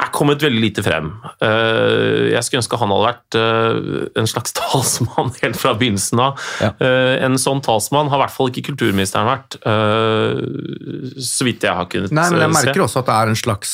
[0.00, 1.10] er kommet veldig lite frem.
[1.44, 6.40] Eh, jeg skulle ønske han hadde vært eh, en slags talsmann helt fra begynnelsen av.
[6.62, 6.72] Ja.
[6.86, 11.88] Eh, en sånn talsmann har i hvert fall ikke kulturministeren vært, så vidt jeg har
[11.90, 12.16] kunnet se.
[12.16, 13.72] Nei, men Jeg merker også at det er en slags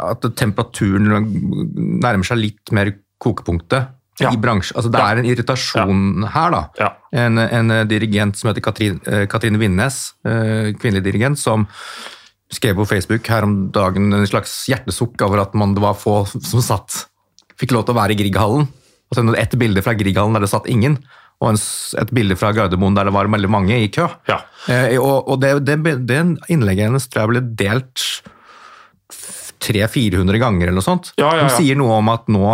[0.00, 1.10] at temperaturen
[2.02, 3.96] nærmer seg litt mer kokepunktet.
[4.20, 4.28] Ja.
[4.34, 4.76] i bransjen.
[4.76, 5.04] Altså, det ja.
[5.08, 6.30] er en irritasjon ja.
[6.34, 6.52] her.
[6.52, 6.88] da.
[7.22, 11.64] En, en, dirigent som heter Katrine, Katrine Vinnes, kvinnelig dirigent, som
[12.52, 16.22] skrev på Facebook her om dagen en slags hjertesukk over at man, det var få
[16.26, 17.04] som satt
[17.60, 18.68] fikk lov til å være i Grieghallen.
[19.10, 21.00] Og ett bilde fra Grieghallen der det satt ingen.
[21.40, 21.60] og en,
[22.02, 24.08] et bilde fra Gardermoen der det var veldig mange i kø.
[24.28, 24.42] Ja.
[24.68, 26.20] Eh, og, og det, det, det,
[26.52, 28.04] innlegget hennes tror jeg ble delt
[29.60, 31.12] 300-400 ganger eller noe sånt.
[31.16, 31.48] Ja, ja, ja.
[31.48, 32.44] Som sier noe om at nå,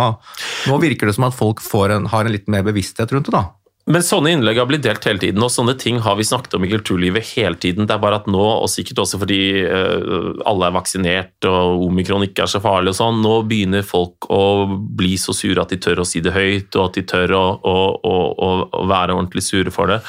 [0.71, 3.35] nå virker det som at folk en, har en litt mer bevissthet rundt det.
[3.35, 3.56] da.
[3.87, 6.65] Men sånne innlegg har blitt delt hele tiden, og sånne ting har vi snakket om
[6.67, 7.87] i kulturlivet hele tiden.
[7.87, 12.25] Det er bare at nå, og sikkert også fordi uh, alle er vaksinert og omikron
[12.27, 15.79] ikke er så farlig og sånn, nå begynner folk å bli så sure at de
[15.79, 19.47] tør å si det høyt, og at de tør å, å, å, å være ordentlig
[19.47, 20.01] sure for det.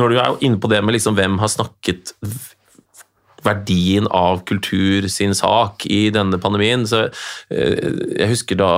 [0.00, 2.16] Når du er inne på det med liksom hvem har snakket
[3.46, 8.70] verdien av kultur sin sak i denne pandemien, så uh, jeg husker da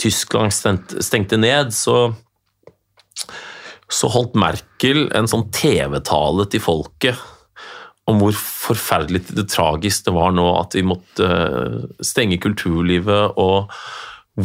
[0.00, 2.14] Tyskland stengte ned, så
[3.92, 7.20] så holdt Merkel en sånn TV-tale til folket
[8.06, 13.72] om hvor forferdelig det tragisk det var nå at vi måtte eh, stenge kulturlivet, og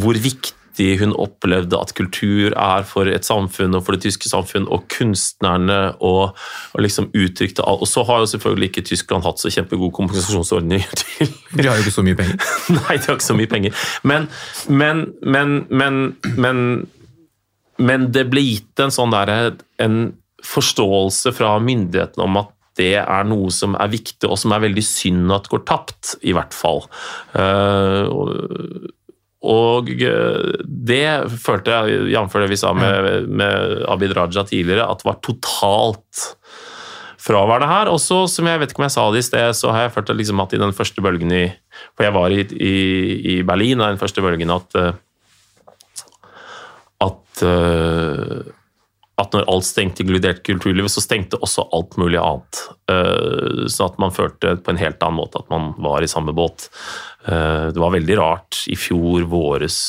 [0.02, 4.66] hvor viktig hun opplevde at kultur er for et samfunn og for det tyske samfunn,
[4.72, 6.32] og kunstnerne, og,
[6.72, 7.84] og liksom uttrykte alt.
[7.84, 11.84] Og så har jo selvfølgelig ikke Tyskland hatt så kjempegod kompensasjonsordning til De har jo
[11.84, 12.40] ikke så mye penger.
[12.80, 13.86] Nei, de har ikke så mye penger.
[14.02, 14.26] Men,
[14.72, 16.02] men, men, men,
[16.34, 16.66] men
[17.82, 20.00] men det ble gitt en sånn der, en
[20.42, 24.84] forståelse fra myndighetene om at det er noe som er viktig, og som er veldig
[24.86, 26.80] synd at går tapt, i hvert fall.
[27.36, 28.08] Eh,
[29.42, 31.06] og det
[31.42, 32.36] følte jeg, jf.
[32.38, 36.22] det vi sa med, med, Abid Raja tidligere, at det var totalt
[37.22, 37.90] fraværende her.
[37.90, 40.14] Også, som jeg vet ikke om jeg sa det i sted, så har jeg følt
[40.22, 41.44] liksom at i den første bølgen i
[41.96, 42.76] For jeg var i, i,
[43.34, 44.94] i Berlin, og den første bølgen at eh,
[47.02, 48.42] at, uh,
[49.20, 52.62] at når alt stengte, inkludert kulturlivet, så stengte også alt mulig annet.
[52.90, 56.34] Uh, sånn at man følte på en helt annen måte at man var i samme
[56.36, 56.70] båt.
[57.26, 59.82] Uh, det var veldig rart i fjor våres.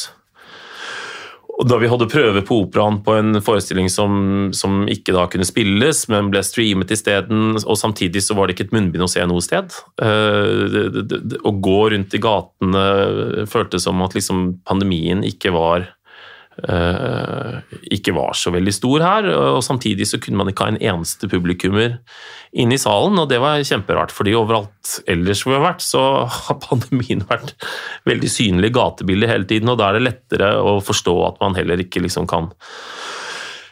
[1.69, 5.99] Da vi hadde prøve på operaen på en forestilling som, som ikke da kunne spilles,
[6.09, 9.43] men ble streamet isteden, og samtidig så var det ikke et munnbind å se noe
[9.45, 9.69] sted.
[10.01, 15.91] Å gå rundt i gatene føltes som at liksom pandemien ikke var
[16.53, 19.27] ikke var så veldig stor her.
[19.33, 21.97] og Samtidig så kunne man ikke ha en eneste publikummer
[22.53, 24.13] inne i salen, og det var kjemperart.
[24.13, 27.55] fordi overalt ellers hvor vi har vært, så har pandemien vært
[28.05, 31.57] veldig synlig i gatebildet hele tiden, og da er det lettere å forstå at man
[31.57, 32.51] heller ikke liksom kan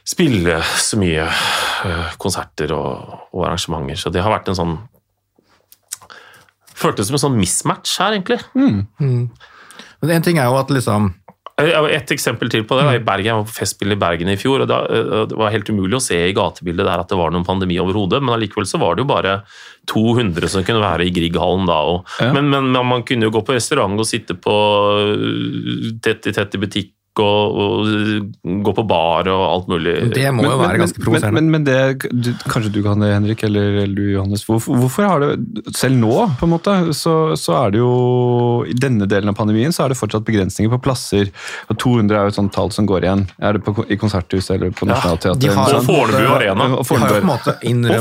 [0.07, 3.99] spille så mye uh, konserter og, og, arrangementer.
[4.01, 4.79] Så det har vært en sånn
[6.81, 8.39] Føltes som en sånn mismatch her, egentlig.
[8.57, 8.87] Mm.
[8.97, 9.25] Mm.
[10.01, 11.11] Men en ting er jo at liksom
[11.59, 12.85] et eksempel til på det.
[12.87, 12.93] Da.
[12.95, 14.61] I Bergen, Jeg var på Festspillet i Bergen i fjor.
[14.61, 17.31] og da, eh, Det var helt umulig å se i gatebildet der at det var
[17.31, 19.43] noen pandemi overhodet, men allikevel så var det jo bare
[19.87, 21.81] 200 som kunne være i Grieghallen da.
[21.81, 22.31] Og, ja.
[22.33, 24.55] men, men, man kunne jo gå på restaurant og sitte på
[25.01, 29.95] eh, tett i tett i butikk og, og, gå på bar og alt mulig.
[30.15, 31.41] Det må jo være ganske provoserende.
[31.41, 34.45] Men, men, det, du, kanskje du kan det, Henrik, eller, eller du, Johannes.
[34.47, 37.91] Hvorfor, hvorfor, har det Selv nå, på en måte, så, så, er det jo
[38.69, 41.33] I denne delen av pandemien så er det fortsatt begrensninger på plasser.
[41.67, 43.25] og 200 er jo et sånt tall som går igjen.
[43.43, 45.49] Er det på, i konserthuset eller på Nationaltheatret?
[45.49, 46.69] Ja, og Fornebu Arena.
[46.79, 47.19] Og Fornebu,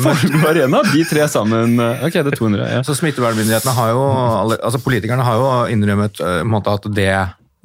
[0.06, 1.76] Fornebu Arena, de tre sammen.
[1.98, 2.70] Ok, det er 200.
[2.76, 2.86] Ja.
[2.86, 4.06] Så smittevernmyndighetene har jo,
[4.54, 7.12] altså Politikerne har jo innrømmet måte, at det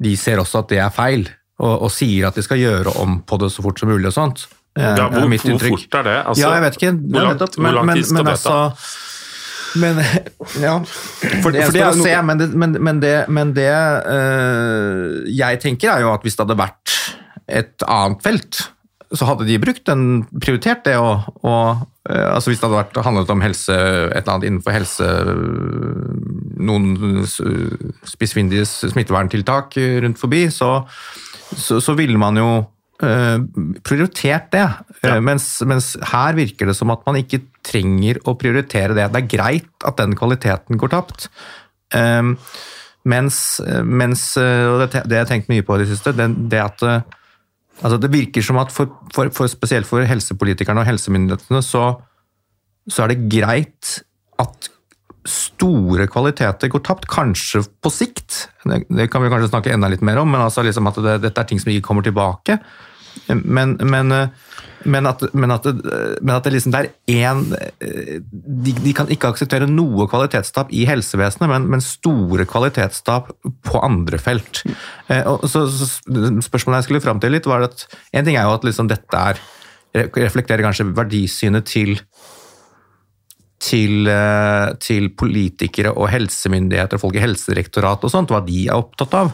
[0.02, 1.26] de ser også at det er feil,
[1.58, 4.16] og, og, sier at de skal gjøre om på det så fort som mulig og
[4.16, 4.46] sånt.
[4.76, 6.16] Ja, hvor, hvor, fort er det?
[6.20, 6.94] Altså, ja, jeg vet ikke.
[7.00, 8.56] Hvor lang, nettopp, men, hvor lang tid skal men, det ta?
[8.66, 9.02] Altså,
[9.76, 10.00] men
[10.66, 15.60] ja for, Det gjenstår å se, men det, men, men det, men det øh, jeg
[15.64, 16.96] tenker, er jo at hvis det hadde vært
[17.46, 18.62] et annet felt,
[19.14, 20.96] så hadde de brukt den, prioritert det.
[20.98, 24.74] Og, og øh, altså Hvis det hadde vært, handlet om helse, et eller annet innenfor
[24.74, 25.10] helse
[26.66, 27.22] Noen
[28.08, 30.80] spissfindige smitteverntiltak rundt forbi, så,
[31.54, 32.48] så, så ville man jo
[33.04, 33.38] uh,
[33.86, 34.64] prioritert det.
[35.04, 35.18] Ja.
[35.22, 39.10] Mens, mens, her virker det som at man ikke trenger å prioritere det.
[39.14, 41.28] Det er greit at den kvaliteten går tapt.
[41.94, 42.34] Um,
[43.06, 46.64] mens, mens og det, det jeg har tenkt mye på i det siste, det, det
[46.64, 46.82] at
[47.84, 51.90] Altså det virker som at for, for, for spesielt for helsepolitikerne og helsemyndighetene så,
[52.88, 53.98] så, er det greit
[54.40, 54.70] at
[55.30, 58.46] store kvaliteter går tapt, kanskje på sikt.
[58.64, 61.16] Det, det kan vi kanskje snakke enda litt mer om, men altså liksom at det,
[61.26, 62.60] dette er ting som ikke kommer tilbake.
[63.26, 64.12] Men, men,
[64.84, 65.66] men, at, men, at,
[66.20, 70.84] men at det liksom det er én de, de, kan ikke akseptere noe kvalitetstap i
[70.88, 73.32] helsevesenet, men, store kvalitetstap
[73.66, 74.62] på andre felt.
[75.08, 75.88] Eh, så, så
[76.44, 79.22] Spørsmålet jeg skulle fram til litt, var at en ting er jo at liksom dette
[79.32, 79.40] er
[79.96, 81.96] reflekterer kanskje verdisynet til
[83.62, 88.76] til, eh, til, politikere og helsemyndigheter og folk i Helsedirektoratet og sånt, hva de er
[88.76, 89.32] opptatt av.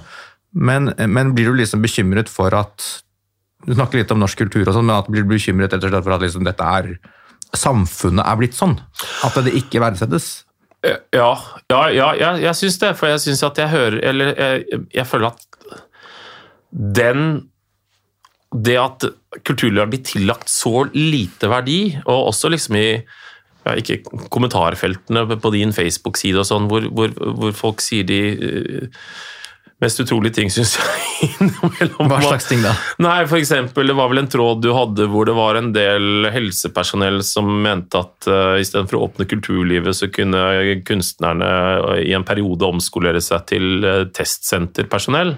[0.52, 2.90] Men, men blir du liksom bekymret for at
[3.62, 6.14] Du snakker litt om norsk kultur, og sånn, men at du blir bekymret slett for
[6.16, 6.96] at liksom dette er
[7.54, 8.74] samfunnet er blitt sånn.
[9.22, 10.42] At det ikke verdsettes.
[10.82, 11.28] Ja,
[11.70, 12.90] ja, ja jeg, jeg syns det.
[12.98, 15.44] For jeg syns at jeg hører Eller jeg, jeg føler at
[16.98, 17.20] den
[18.50, 19.06] Det at
[19.46, 22.88] kulturlivet har blitt tillagt så lite verdi, og også liksom i
[23.66, 24.00] ja, ikke
[24.32, 29.04] kommentarfeltene på din Facebook-side og sånn, hvor, hvor, hvor, folk sier de uh,
[29.82, 31.30] mest utrolige ting, syns jeg.
[32.10, 32.74] Hva slags ting da?
[33.02, 36.28] Nei, for eksempel, Det var vel en tråd du hadde hvor det var en del
[36.34, 41.50] helsepersonell som mente at uh, istedenfor å åpne kulturlivet, så kunne kunstnerne
[42.02, 45.34] i en periode omskolere seg til uh, testsenterpersonell.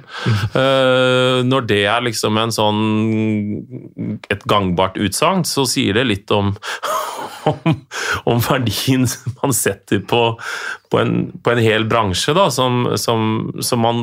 [0.54, 2.82] Uh, når det er liksom en sånn
[4.32, 6.52] et gangbart utsagn, så sier det litt om,
[7.50, 7.76] om,
[8.30, 9.06] om verdien
[9.42, 10.24] man setter på,
[10.90, 14.02] på en, på en hel bransje da, som, som, som, man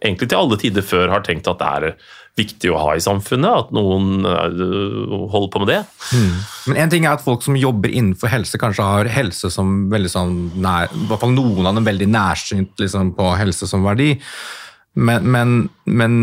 [0.00, 1.96] egentlig til alle tider før har tenkt at det er
[2.38, 3.66] viktig å ha i samfunnet.
[3.66, 5.80] At noen uh, holder på med det.
[6.16, 6.38] Mm.
[6.70, 10.12] Men en ting er at folk som jobber innenfor helse, kanskje har helse som veldig
[10.12, 14.14] sånn nær, i hvert fall noen av dem veldig nærsynt liksom, på helse som verdi.
[14.92, 16.16] Men, men, men,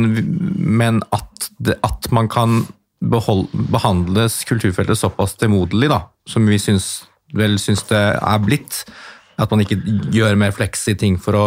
[0.57, 2.63] men at, det, at, man kan
[2.99, 5.91] behold, behandles kulturfeltet såpass stemoderlig,
[6.27, 6.89] som vi syns,
[7.35, 8.83] vel syns det er blitt,
[9.39, 9.79] at man ikke
[10.11, 11.45] gjør mer fleksy ting for å,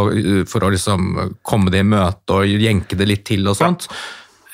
[0.49, 3.89] for å liksom komme det i møte og jenke det litt til og sånt.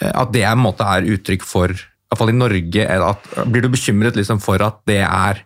[0.02, 4.42] At det en måte er uttrykk for, iallfall i Norge, at, blir du bekymret liksom
[4.42, 5.44] for at det er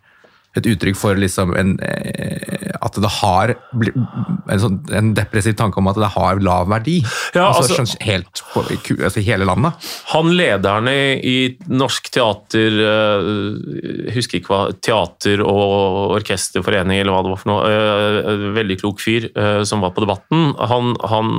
[0.58, 5.88] et uttrykk for liksom en, eh, at det har en, sånn, en, depressiv tanke om
[5.88, 6.98] at det har lav verdi.
[7.32, 9.88] Ja, altså, altså, helt på altså, hele landet.
[10.12, 11.36] Han lederen i,
[11.72, 17.70] norsk teater uh, Husker ikke hva Teater- og orkesterforening eller hva det var for noe.
[17.72, 20.52] Uh, veldig klok fyr uh, som var på Debatten.
[20.72, 21.32] Han, han,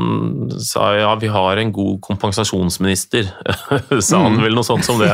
[0.63, 3.29] sa ja, vi har en god kompensasjonsminister,
[4.07, 4.43] sa han mm.
[4.47, 5.13] vel noe sånt som det.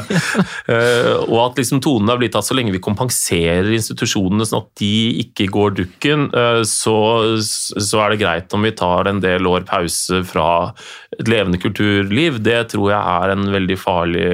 [1.29, 4.93] og at liksom tonen har blitt at så lenge vi kompenserer institusjonene sånn at de
[5.23, 6.97] ikke går dukken, eh, så,
[7.39, 10.73] så, er det greit om vi tar en del år pause fra
[11.17, 12.41] et levende kulturliv.
[12.43, 14.31] Det tror jeg er en veldig farlig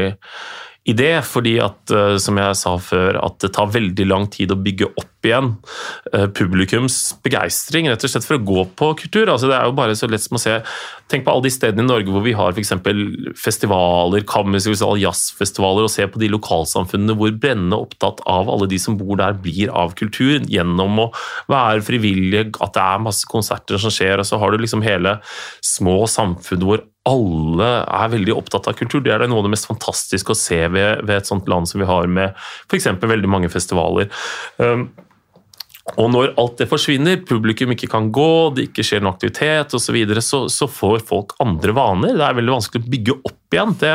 [0.85, 4.59] idé, fordi at, eh, som jeg sa før, at det tar veldig lang tid å
[4.61, 5.55] bygge opp igjen
[6.13, 9.31] eh, publikums begeistring, rett og slett for å gå på kultur.
[9.31, 10.59] Altså, det er jo bare så lett som å se
[11.05, 12.71] Tenk på alle de stedene i Norge hvor vi har f.eks.
[13.37, 18.97] festivaler, kammermusikale jazzfestivaler, og se på de lokalsamfunnene hvor brennende opptatt av alle de som
[18.97, 21.07] bor der, blir av kultur, gjennom å
[21.51, 25.19] være frivillige, at det er masse konserter som skjer, og så har du liksom hele
[25.61, 29.03] små samfunn hvor alle er veldig opptatt av kultur.
[29.05, 31.81] Det er noe av det mest fantastiske å se ved, ved et sånt land som
[31.83, 32.33] vi har med
[32.65, 32.89] f.eks.
[33.01, 34.09] veldig mange festivaler.
[34.57, 34.89] Um,
[35.93, 39.85] og når alt det forsvinner, publikum ikke kan gå, det ikke skjer noe aktivitet osv.,
[39.85, 42.15] så, videre, så så får folk andre vaner.
[42.17, 43.75] Det er veldig vanskelig å bygge opp igjen.
[43.79, 43.91] Det,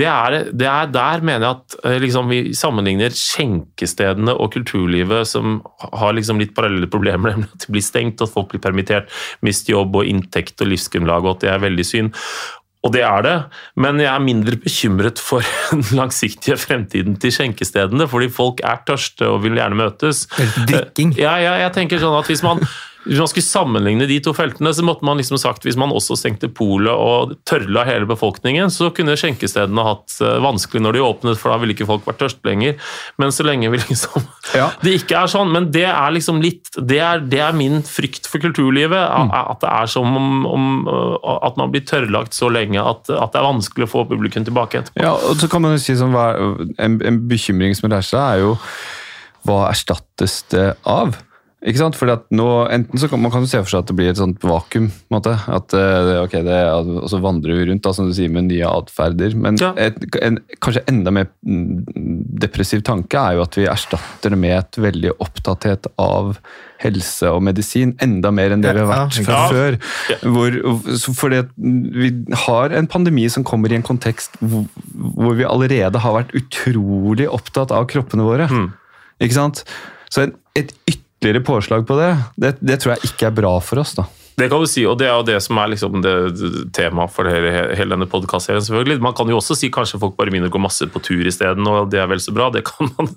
[0.00, 5.30] det, er, det er, Der mener jeg at eh, liksom, vi sammenligner skjenkestedene og kulturlivet,
[5.30, 9.14] som har liksom litt parallelle problemer, nemlig at de blir stengt, at folk blir permittert,
[9.46, 12.18] mister jobb og inntekt og livsgrunnlag, og at det er veldig synd.
[12.88, 13.36] Og det er det,
[13.76, 19.28] men jeg er mindre bekymret for den langsiktige fremtiden til skjenkestedene, fordi folk er tørste
[19.28, 20.24] og vil gjerne møtes.
[20.70, 21.12] Drikking.
[21.20, 22.64] Ja, ja, jeg tenker sånn at hvis man
[23.08, 26.16] hvis man skulle sammenligne de to feltene, så måtte man liksom sagt hvis man også
[26.18, 31.40] stengte polet og tørla hele befolkningen, så kunne skjenkestedene hatt eh, vanskelig når de åpnet,
[31.40, 32.76] for da ville ikke folk vært tørst lenger.
[33.20, 34.68] Men så lenge vi liksom ja.
[34.82, 35.52] Det ikke er sånn.
[35.54, 39.00] Men det er liksom litt Det er, det er min frykt for kulturlivet.
[39.00, 39.32] Mm.
[39.38, 40.68] At det er som om, om,
[41.38, 44.82] at man blir tørrlagt så lenge at, at, det er vanskelig å få publikum tilbake
[44.82, 45.04] etterpå.
[45.04, 46.16] Ja, og så kan man jo si sånn,
[46.78, 48.56] En, en bekymring som reiser seg, er jo
[49.46, 51.16] hva erstattes det av?
[51.66, 51.96] Ikke sant?
[51.98, 54.12] Fordi at nå, enten så kan Man kan jo se for seg at det blir
[54.12, 54.86] et sånt vakuum.
[54.92, 55.34] på en måte.
[55.50, 58.68] At eh, ok, det, Og så vandrer vi rundt da, som du sier, med nye
[58.68, 59.34] atferder.
[59.34, 59.72] Men ja.
[59.74, 61.26] et, en kanskje enda mer
[62.38, 66.36] depressiv tanke er jo at vi erstatter det med et veldig opptatthet av
[66.78, 67.96] helse og medisin.
[68.06, 69.50] Enda mer enn det vi har vært fra ja.
[69.50, 69.80] før.
[70.30, 70.60] Hvor,
[71.18, 72.12] fordi vi
[72.46, 77.26] har en pandemi som kommer i en kontekst hvor, hvor vi allerede har vært utrolig
[77.26, 78.46] opptatt av kroppene våre.
[78.46, 78.70] Mm.
[79.26, 79.64] Ikke sant?
[80.06, 83.58] Så en, et ytterligere ytterligere påslag på det, det, det tror jeg ikke er bra
[83.60, 83.96] for oss.
[83.98, 84.06] da.
[84.38, 85.98] Det kan du si, og det er jo det som er liksom
[86.74, 88.62] temaet for hele, hele denne podkastserien.
[88.62, 89.00] selvfølgelig.
[89.02, 91.66] Man kan jo også si kanskje folk bare begynner å gå masse på tur isteden,
[91.66, 92.46] og det er vel så bra.
[92.54, 93.10] Det kan man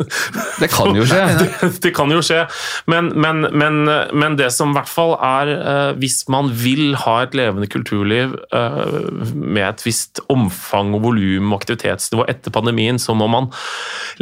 [0.58, 1.22] Det kan jo skje.
[1.42, 2.42] det, det, kan jo skje.
[2.90, 3.84] Men, men, men,
[4.18, 8.34] men, det som i hvert fall er uh, Hvis man vil ha et levende kulturliv
[8.56, 13.52] uh, med et visst omfang og volum og aktivitetsnivå etter pandemien, så må man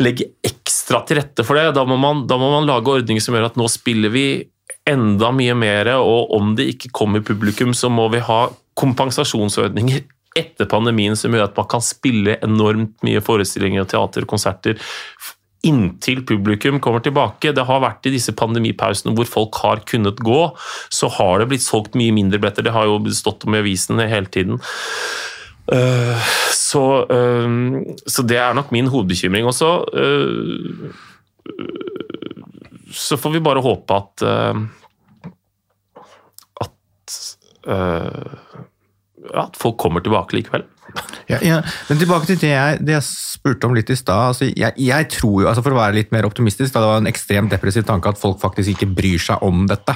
[0.01, 0.58] legge ekstra
[0.89, 1.73] til rette for det.
[1.77, 4.27] Da må man, da må man lage ordninger som gjør at nå spiller vi
[4.89, 8.47] enda mye mer, og om det ikke kommer publikum, så må vi ha
[8.79, 10.07] kompensasjonsordninger
[10.39, 14.77] etter pandemien som gjør at man kan spille enormt mye forestillinger og konserter
[15.67, 17.51] inntil publikum kommer tilbake.
[17.55, 20.41] Det har vært i disse pandemipausene hvor folk har kunnet gå,
[20.93, 22.65] så har det blitt solgt mye mindre billetter.
[22.65, 24.61] Det har jo stått om i avisen hele tiden.
[25.71, 27.49] Eh, så, eh,
[28.05, 29.45] så, det er nok min hovedbekymring.
[29.45, 29.85] også.
[29.93, 30.91] Eh,
[32.93, 34.23] så får vi bare håpe at
[36.59, 37.17] at,
[39.37, 40.63] at folk kommer tilbake likevel.
[41.29, 41.61] Ja, ja.
[41.89, 44.31] Men tilbake til det jeg, det jeg spurte om litt i stad.
[44.33, 47.03] Altså, jeg, jeg, tror jo, altså For å være litt mer optimistisk, da det var
[47.03, 49.93] en ekstremt depressiv tanke at folk faktisk ikke bryr seg om dette.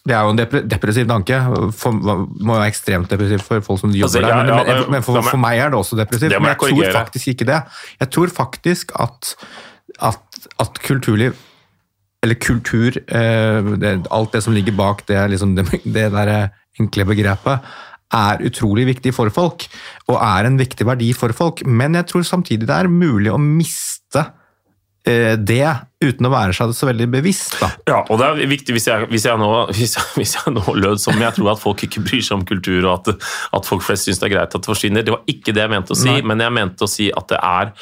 [0.00, 1.38] Det er jo en depressiv tanke.
[1.76, 4.54] For, må være ekstremt depressiv for folk som jobber altså, ja, der.
[4.54, 6.36] Men, men, men for, for, meg er det også depressivt.
[6.38, 7.60] men jeg tror faktisk ikke det.
[8.00, 9.34] Jeg tror faktisk at,
[10.10, 11.36] at, at kulturliv
[12.20, 17.06] eller kultur, eh, det, alt det som ligger bak det, liksom det, det der enkle
[17.08, 17.70] begrepet,
[18.10, 19.64] er utrolig viktig for folk,
[20.10, 21.62] og er en viktig verdi for folk.
[21.66, 24.36] Men jeg tror samtidig det er mulig å miste eh,
[25.00, 25.64] det
[26.04, 27.56] uten å være seg så veldig bevisst.
[27.60, 27.70] Da.
[27.88, 30.64] Ja, og det er viktig hvis jeg, hvis jeg, nå, hvis jeg, hvis jeg nå,
[30.76, 33.26] lød som jeg tror at folk ikke bryr seg om kultur, og at,
[33.56, 35.06] at folk flest syns det er greit at det forsvinner.
[35.06, 36.22] Det var ikke det jeg mente å si, Nei.
[36.28, 37.74] men jeg mente å si at det er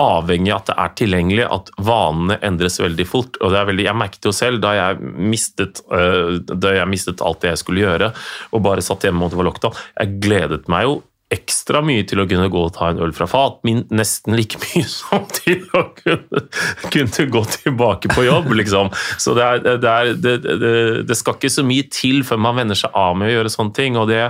[0.00, 3.36] avhengig av at det er tilgjengelig, at vanene endres veldig fort.
[3.40, 7.20] og det er veldig, Jeg merket jo selv da jeg, mistet, uh, da jeg mistet
[7.20, 8.12] alt det jeg skulle gjøre,
[8.52, 9.80] og bare satt hjemme og det var lockdown.
[10.00, 11.00] Jeg gledet meg jo
[11.32, 14.60] ekstra mye til å kunne gå og ta en øl fra fat, min nesten like
[14.62, 16.46] mye som til å kunne,
[16.92, 18.92] kunne gå tilbake på jobb, liksom.
[19.22, 22.78] Så det, er, det, er, det, det, skal ikke så mye til før man venner
[22.78, 24.00] seg av med å gjøre sånne ting.
[24.00, 24.26] og det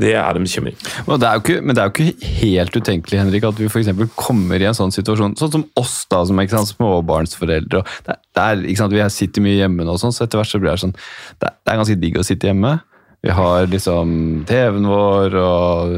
[0.00, 0.76] det er en bekymring.
[1.04, 4.12] Men det er, ikke, men det er jo ikke helt utenkelig Henrik, at vi for
[4.16, 7.82] kommer i en sånn situasjon, sånn som oss, da, som ikke sant, småbarnsforeldre.
[8.06, 10.80] Det, det er, Vi sitter mye hjemme nå, sånn, så etter hvert så blir det
[10.86, 10.96] sånn
[11.40, 12.78] det er ganske digg å sitte hjemme.
[13.20, 14.12] Vi har liksom
[14.48, 15.96] TV-en vår og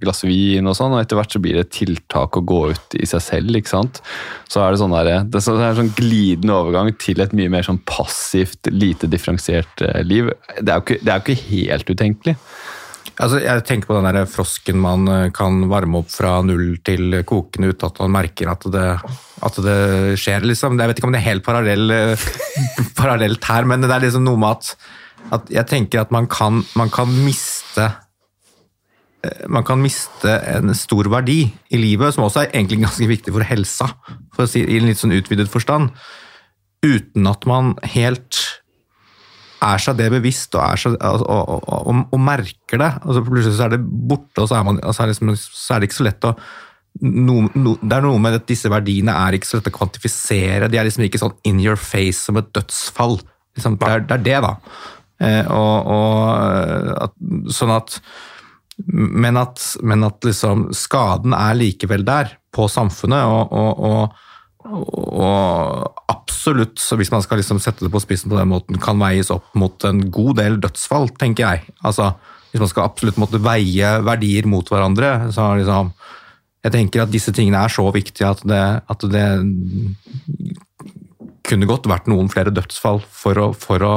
[0.00, 2.96] glass vin og sånn, og etter hvert så blir det et tiltak å gå ut
[2.96, 3.58] i seg selv.
[3.58, 4.00] ikke sant?
[4.48, 7.68] Så er det sånn der, det er en sånn glidende overgang til et mye mer
[7.68, 10.32] sånn passivt, lite differensiert eh, liv.
[10.56, 12.36] Det er jo ikke, er jo ikke helt utenkelig.
[13.14, 17.20] Altså, jeg tenker på den der frosken man eh, kan varme opp fra null til
[17.28, 18.88] kokende uten at man merker at det,
[19.44, 19.78] at det,
[20.18, 20.48] skjer.
[20.48, 20.80] Liksom.
[20.80, 22.28] Jeg vet ikke om det er helt parallell, eh,
[23.02, 24.72] parallelt her, men det er liksom noe med at,
[25.32, 27.86] at jeg tenker at man kan, man kan, miste
[29.24, 33.34] eh, man kan miste en stor verdi i livet, som også er egentlig ganske viktig
[33.34, 33.88] for helsa,
[34.34, 35.94] for å si i en litt sånn utvidet forstand,
[36.84, 38.42] uten at man helt
[39.64, 42.90] er seg det bevisst og, seg, og, og, og merker det.
[43.04, 45.80] og så Plutselig så er det borte, og så er, man, altså liksom, så er
[45.80, 46.34] det ikke så lett å
[47.00, 50.68] no, no, Det er noe med at disse verdiene er ikke så lett å kvantifisere.
[50.70, 53.18] De er liksom ikke sånn in your face som et dødsfall.
[53.56, 54.52] Liksom, det, er, det, er, det da.
[55.24, 55.48] Eh,
[57.06, 57.18] at,
[57.54, 57.98] sånn at
[58.90, 63.22] Men at, men at liksom, skaden er likevel der, på samfunnet.
[63.24, 64.08] og
[64.64, 69.00] og absolutt, så hvis man skal liksom sette det på spissen på den måten, kan
[69.00, 71.74] veies opp mot en god del dødsfall, tenker jeg.
[71.84, 72.14] Altså,
[72.54, 75.92] Hvis man skal absolutt måtte veie verdier mot hverandre, så liksom
[76.64, 79.26] Jeg tenker at disse tingene er så viktige at det, at det
[81.44, 83.94] kunne godt vært noen flere dødsfall for å, for å,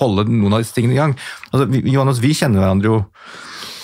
[0.00, 1.14] holde noen av disse tingene i gang.
[1.52, 3.02] Altså, vi, Johannes, vi kjenner hverandre jo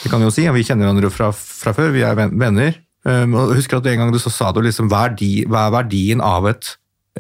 [0.05, 2.75] vi kan jo si, vi kjenner hverandre fra, fra før, vi er venner.
[3.09, 5.77] Um, husker at En gang du så sa du liksom, hva er, de, hva er
[5.79, 6.75] verdien av et,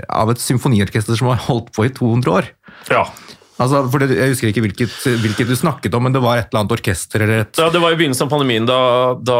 [0.04, 2.50] av et symfoniorkester som har holdt på i 200 år?
[2.92, 3.06] Ja.
[3.54, 6.48] Altså, for det, Jeg husker ikke hvilket, hvilket, du snakket om, men det var et
[6.48, 7.22] eller annet orkester?
[7.22, 7.60] eller et...
[7.60, 8.66] Ja, Det var i begynnelsen av pandemien.
[8.66, 8.78] Da,
[9.22, 9.38] da,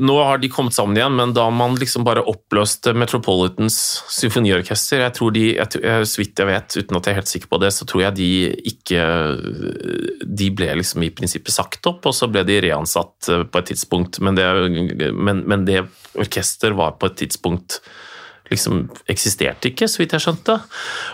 [0.00, 3.76] nå har de kommet sammen igjen, men da man liksom bare oppløste Metropolitans
[4.08, 7.52] symfoniorkester jeg tror de, jeg, Så vidt jeg vet, uten at jeg er helt sikker
[7.52, 8.30] på det, så tror jeg de
[8.72, 9.04] ikke
[10.24, 14.22] De ble liksom i prinsippet sagt opp, og så ble de reansatt på et tidspunkt.
[14.24, 14.48] Men det,
[15.12, 15.84] men, men det
[16.16, 17.82] orkester var på et tidspunkt
[18.50, 20.58] liksom eksisterte ikke, så vidt jeg skjønte.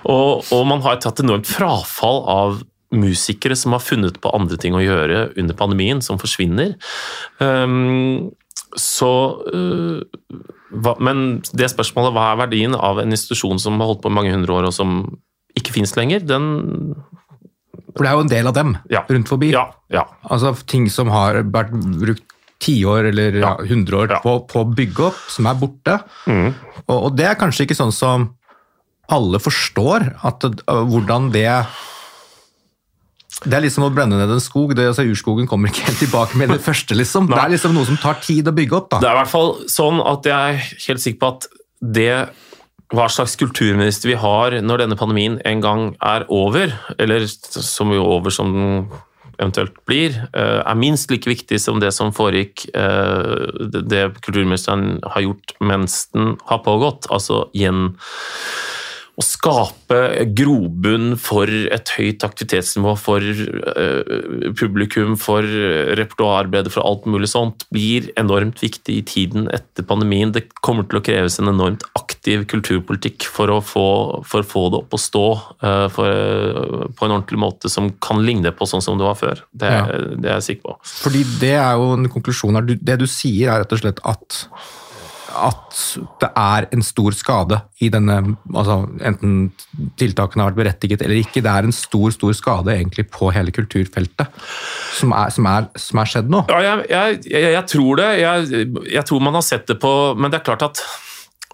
[0.08, 2.58] Og, og man har tatt enormt frafall av
[2.94, 6.76] musikere som har funnet på andre ting å gjøre under pandemien, som forsvinner.
[7.42, 8.30] Um,
[8.76, 9.10] så
[9.48, 10.02] uh,
[10.70, 14.16] hva, Men det spørsmålet, hva er verdien av en institusjon som har holdt på i
[14.16, 15.02] mange hundre år, og som
[15.56, 16.94] ikke fins lenger, den
[17.94, 19.06] For det er jo en del av dem ja.
[19.08, 19.52] rundt forbi.
[19.54, 20.04] Ja, ja.
[20.28, 23.52] Altså ting som har vært brukt tiår eller ja.
[23.62, 25.98] 100 år på, på, å bygge opp, som er borte.
[26.24, 26.48] Mm.
[26.86, 28.30] Og, og, det er kanskje ikke sånn som
[29.12, 31.50] alle forstår, at, uh, hvordan det
[33.44, 34.72] det er liksom å brenne ned en skog.
[34.78, 36.96] Det, altså, urskogen kommer ikke helt tilbake med det første.
[36.96, 37.28] liksom.
[37.30, 38.88] Det er liksom noe som tar tid å bygge opp.
[38.94, 39.02] da.
[39.02, 41.48] Det er i hvert fall sånn at jeg er helt sikker på at
[41.84, 42.10] det
[42.94, 46.70] hva slags kulturminister vi har når denne pandemien en gang er over,
[47.02, 48.86] eller som jo over som den
[49.38, 56.06] eventuelt blir, er minst like viktig som det som foregikk det kulturministeren har gjort mens
[56.14, 57.08] den har pågått.
[57.12, 57.94] Altså igjen
[59.16, 59.98] å skape
[60.36, 65.46] grobunn for et høyt aktivitetsnivå for uh, publikum, for
[65.96, 70.34] repertoararbeidet, for alt mulig sånt, blir enormt viktig i tiden etter pandemien.
[70.36, 73.88] Det kommer til å kreves en enormt aktiv kulturpolitikk for å få,
[74.28, 75.26] for å få det opp å stå
[75.64, 79.16] uh, for, uh, på en ordentlig måte som kan ligne på sånn som det var
[79.16, 79.46] før.
[79.56, 79.86] Det, ja.
[80.12, 80.80] det er jeg sikker på.
[81.06, 82.74] Fordi det er jo en konklusjon her.
[82.76, 84.44] Det du sier er rett og slett at
[85.34, 85.78] at
[86.22, 88.18] det er en stor skade i denne
[88.54, 89.50] altså Enten
[89.98, 91.42] tiltakene har vært berettiget eller ikke.
[91.44, 94.44] Det er en stor stor skade egentlig på hele kulturfeltet
[94.96, 96.44] som er, som er, som er skjedd nå.
[96.52, 96.86] Ja, jeg,
[97.26, 98.12] jeg, jeg, tror det.
[98.20, 100.84] Jeg, tror man har sett det på Men det er klart at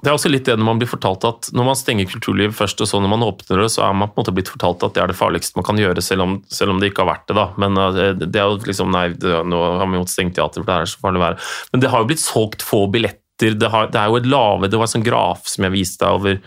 [0.03, 2.81] det er også litt det når man blir fortalt at når man stenger kulturlivet først,
[2.83, 4.97] og så når man åpner det, så er man på en måte blitt fortalt at
[4.97, 7.29] det er det farligste man kan gjøre, selv om, selv om det ikke har vært
[7.31, 7.37] det.
[7.39, 7.45] da.
[7.63, 10.67] Men eh, det er jo liksom Nei, det, nå har vi jo stengt teater, for
[10.67, 11.39] det er så farlig å være.
[11.71, 14.69] Men det har jo blitt solgt få billetter det, har, det, er jo et lave
[14.71, 16.39] Det var en sånn graf som jeg viste over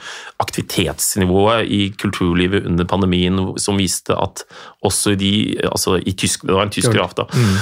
[0.44, 4.46] aktivitetsnivået i kulturlivet under pandemien, som viste at
[4.86, 5.34] også i de
[5.68, 7.28] altså i tysk, Det var en tysk graf, da.
[7.34, 7.58] Mm.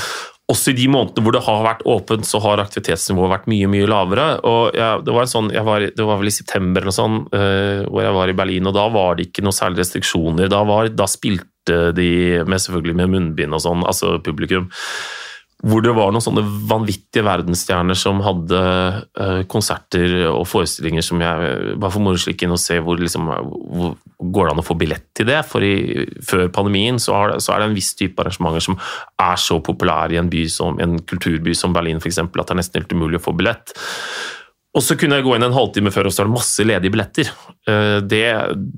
[0.51, 3.87] Også i de månedene hvor det har vært åpent, så har aktivitetsnivået vært mye mye
[3.87, 4.27] lavere.
[4.43, 8.03] og jeg, Det var sånn, var, det var vel i september eller sånn, uh, hvor
[8.03, 10.51] jeg var i Berlin, og da var det ikke noe særlig restriksjoner.
[10.51, 14.67] Da, var, da spilte de med, selvfølgelig med munnbind og sånn, altså publikum
[15.63, 21.77] hvor det var noen sånne vanvittige verdensstjerner som hadde uh, konserter og forestillinger som jeg
[21.79, 24.75] var for moro slik inn og se hvor, liksom, hvor går det an å få
[24.79, 25.39] billett til det.
[25.47, 29.39] For i, før pandemien så, det, så, er det en viss type arrangementer som er
[29.39, 32.19] så populære i en, by som, en kulturby som Berlin f.eks.
[32.19, 33.71] at det er nesten helt umulig å få billett.
[34.75, 36.91] Og så kunne jeg gå inn en halvtime før, og så er det masse ledige
[36.91, 37.33] billetter.
[37.69, 38.25] Uh, det,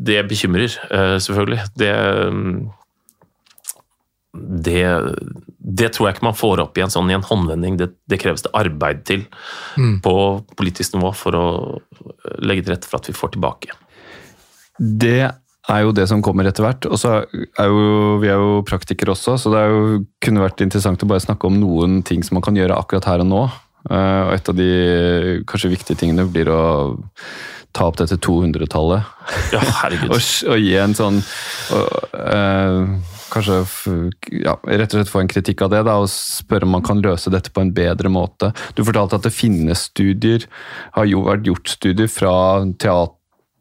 [0.06, 1.66] det bekymrer, uh, selvfølgelig.
[1.82, 1.94] Det
[4.36, 4.82] det,
[5.66, 7.80] det, tror jeg ikke man får opp i en sånn i en håndvending.
[7.80, 9.24] Det, det kreves det arbeid til
[9.82, 9.98] mm.
[10.06, 10.14] på
[10.60, 11.48] politisk nivå for å
[12.46, 13.74] legge til rette for at vi får tilbake.
[14.78, 16.86] Det er jo det som kommer etter hvert.
[16.86, 19.82] Og så er jo vi er jo praktikere også, så det jo,
[20.22, 23.26] kunne vært interessant å bare snakke om noen ting som man kan gjøre akkurat her
[23.26, 23.44] og nå.
[23.90, 24.70] Eh, og et av de
[25.50, 26.62] kanskje viktige tingene blir å
[27.76, 29.10] ta opp dette 200-tallet.
[29.54, 30.12] Ja, herregud.
[30.16, 31.20] og, og, gi en sånn
[31.76, 33.60] og, uh, kanskje
[34.44, 37.04] ja, rett og slett få en kritikk av det, da, og spørre om man kan
[37.04, 38.52] løse dette på en bedre måte.
[38.78, 40.48] Du fortalte at det finnes studier,
[40.98, 42.34] har jo vært gjort studier fra
[42.80, 43.14] teater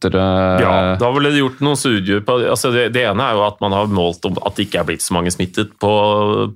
[0.04, 3.44] lettere Ja, da ble det gjort noen studier på altså det, det, ene er jo
[3.46, 5.92] at man har målt at det ikke er blitt så mange smittet på,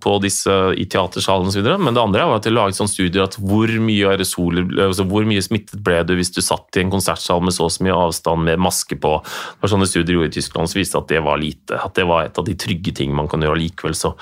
[0.03, 3.27] på disse i teatersalene osv., men det andre er jo at de laget sånne studier
[3.29, 6.93] at hvor mye aerosoler altså hvor mye smittet ble du hvis du satt i en
[6.93, 9.15] konsertsal med så og så mye avstand med maske på.
[9.21, 12.07] Det var sånne studier gjorde i Tyskland som viste at det var lite, at det
[12.09, 14.15] var et av de trygge ting man kan gjøre likevel, så,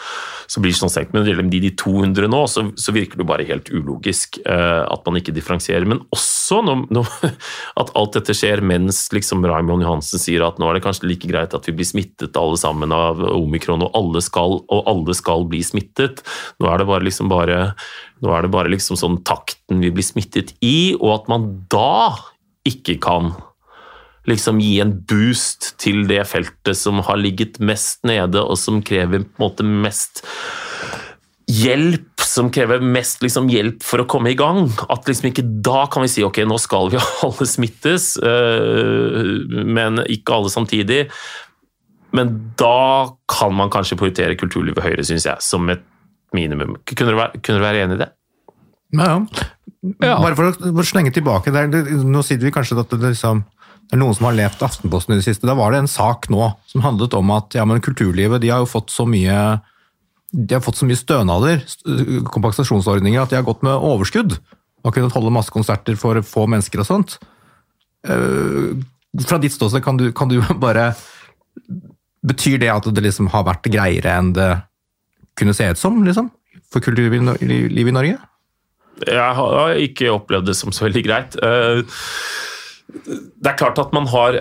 [0.50, 1.14] så blir det sånn stengt.
[1.14, 5.06] Men gjelder de, de 200 nå, så, så, virker det bare helt ulogisk uh, at
[5.06, 5.86] man ikke differensierer.
[5.88, 7.12] Men også når, når,
[7.82, 11.28] at alt dette skjer mens liksom Raymond Johansen sier, at nå er det kanskje like
[11.30, 15.48] greit at vi blir smittet alle sammen av omikron, og alle skal, og alle skal
[15.50, 16.22] bli smittet.
[16.60, 17.60] Nå er det bare liksom bare
[18.24, 22.14] nå er det bare liksom sånn takten vi blir smittet i, og at man da
[22.66, 23.34] ikke kan
[24.26, 29.22] liksom gi en boost til det feltet som har ligget mest nede, og som krever
[29.22, 30.24] på en måte mest
[31.46, 34.66] hjelp som krever mest liksom, hjelp for å komme i gang.
[34.92, 40.02] At liksom ikke da kan vi si ok, nå skal vi alle smittes, øh, men
[40.04, 41.04] ikke alle samtidig.
[42.16, 45.84] Men da kan man kanskje prioritere kulturlivet høyere, syns jeg, som et
[46.36, 46.76] minimum.
[46.88, 48.10] Kunne du være, kunne du være enig i det?
[48.96, 49.12] Ja,
[50.02, 50.16] ja.
[50.18, 51.68] Bare for å slenge tilbake der,
[52.06, 53.42] Nå sier vi kanskje at det, liksom,
[53.86, 55.46] det er noen som har levd Aftenposten i det siste.
[55.46, 58.64] Da var det en sak nå som handlet om at ja, men kulturlivet de har
[58.64, 59.36] jo fått så mye
[60.36, 61.62] de har fått så mye stønader,
[62.28, 64.36] kompensasjonsordninger, at de har gått med overskudd.
[64.84, 67.16] Og kunnet holde masse konserter for få mennesker og sånt.
[68.06, 68.76] Eh,
[69.24, 70.92] fra ditt ståsted, kan, kan du, bare
[72.26, 74.48] Betyr det at det liksom har vært greiere enn det
[75.38, 76.28] kunne se ut som, liksom?
[76.72, 78.16] For kulturlivet i Norge?
[79.06, 81.36] Jeg har ikke opplevd det som så veldig greit.
[81.38, 81.80] Eh,
[82.90, 84.40] det er klart at man har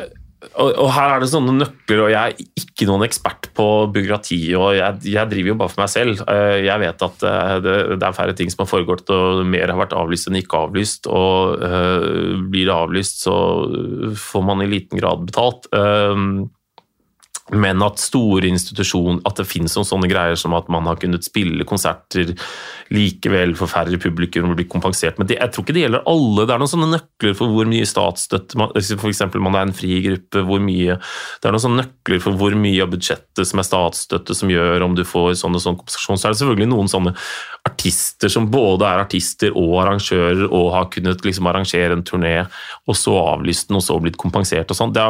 [0.53, 4.39] og, her er det sånne nøkler, og jeg er ikke noen ekspert på byråkrati.
[4.59, 6.23] og jeg, jeg, driver jo bare for meg selv.
[6.31, 9.71] Eh, jeg vet at eh, det, det, er færre ting som har foregått, og mer
[9.73, 11.09] har vært avlyst enn ikke avlyst.
[11.11, 13.35] Og uh, blir det avlyst, så
[14.19, 15.69] får man i liten grad betalt.
[15.75, 16.45] Uh,
[17.53, 21.27] Men at store institusjoner, at det finnes noen sånne greier som at man har kunnet
[21.27, 22.31] spille konserter
[22.93, 25.19] likevel for færre publikum og bli kompensert.
[25.21, 26.47] Men det, jeg tror ikke det gjelder alle.
[26.47, 29.21] Det er noen sånne nøkler for hvor mye statsstøtte man, F.eks.
[29.37, 32.81] man er en fri gruppe, hvor mye Det er noen sånne nøkler for hvor mye
[32.81, 36.17] av budsjettet som er statsstøtte som gjør om du får sånn og sånn kompensasjon.
[36.17, 37.13] Så er det selvfølgelig noen sånne
[37.65, 42.35] artister som både er artister og arrangører og har kunnet liksom arrangere en turné,
[42.85, 44.93] og så avlyst den og så blitt kompensert og sånn.
[44.93, 45.05] Det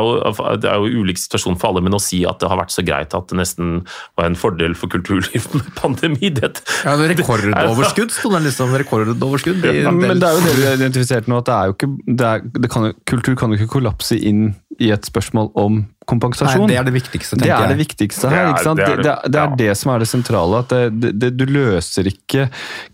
[0.61, 2.83] det er jo ulik situasjon for alle, men å si at det har vært så
[2.85, 3.81] greit at det nesten
[4.15, 6.31] var en fordel for kulturlivet med pandemi.
[6.35, 6.51] Det,
[6.85, 8.73] ja, det rekordoverskudd sto det liksom.
[8.79, 9.65] Rekordoverskudd.
[9.75, 11.91] Ja, men det er jo det vi har identifisert nå, at det er jo ikke,
[12.07, 14.47] det er, det kan, kultur kan jo ikke kollapse inn
[14.81, 16.65] i et spørsmål om kompensasjon.
[16.65, 17.57] Nei, det er det viktigste, tenker jeg.
[17.57, 18.49] Det er det viktigste her.
[18.51, 18.81] ikke sant?
[18.81, 20.61] Det er det, det, det, er det som er det sentrale.
[20.61, 22.47] at Du løser ikke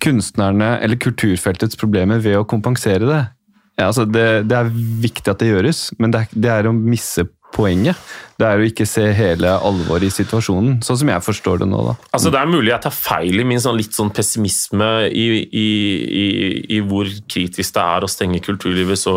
[0.03, 3.21] kunstnerne eller kulturfeltets problemer ved å kompensere det.
[3.79, 4.71] Ja, altså det, er
[5.01, 7.99] viktig at det gjøres, men det er, er å misse poenget.
[8.41, 11.81] Det er å ikke se hele alvoret i situasjonen, sånn som jeg forstår det nå.
[11.91, 11.93] da.
[12.15, 15.67] Altså Det er mulig jeg tar feil i min sånn litt sånn pessimisme i, i,
[16.21, 16.25] i,
[16.77, 19.15] i, hvor kritisk det er å stenge kulturlivet så,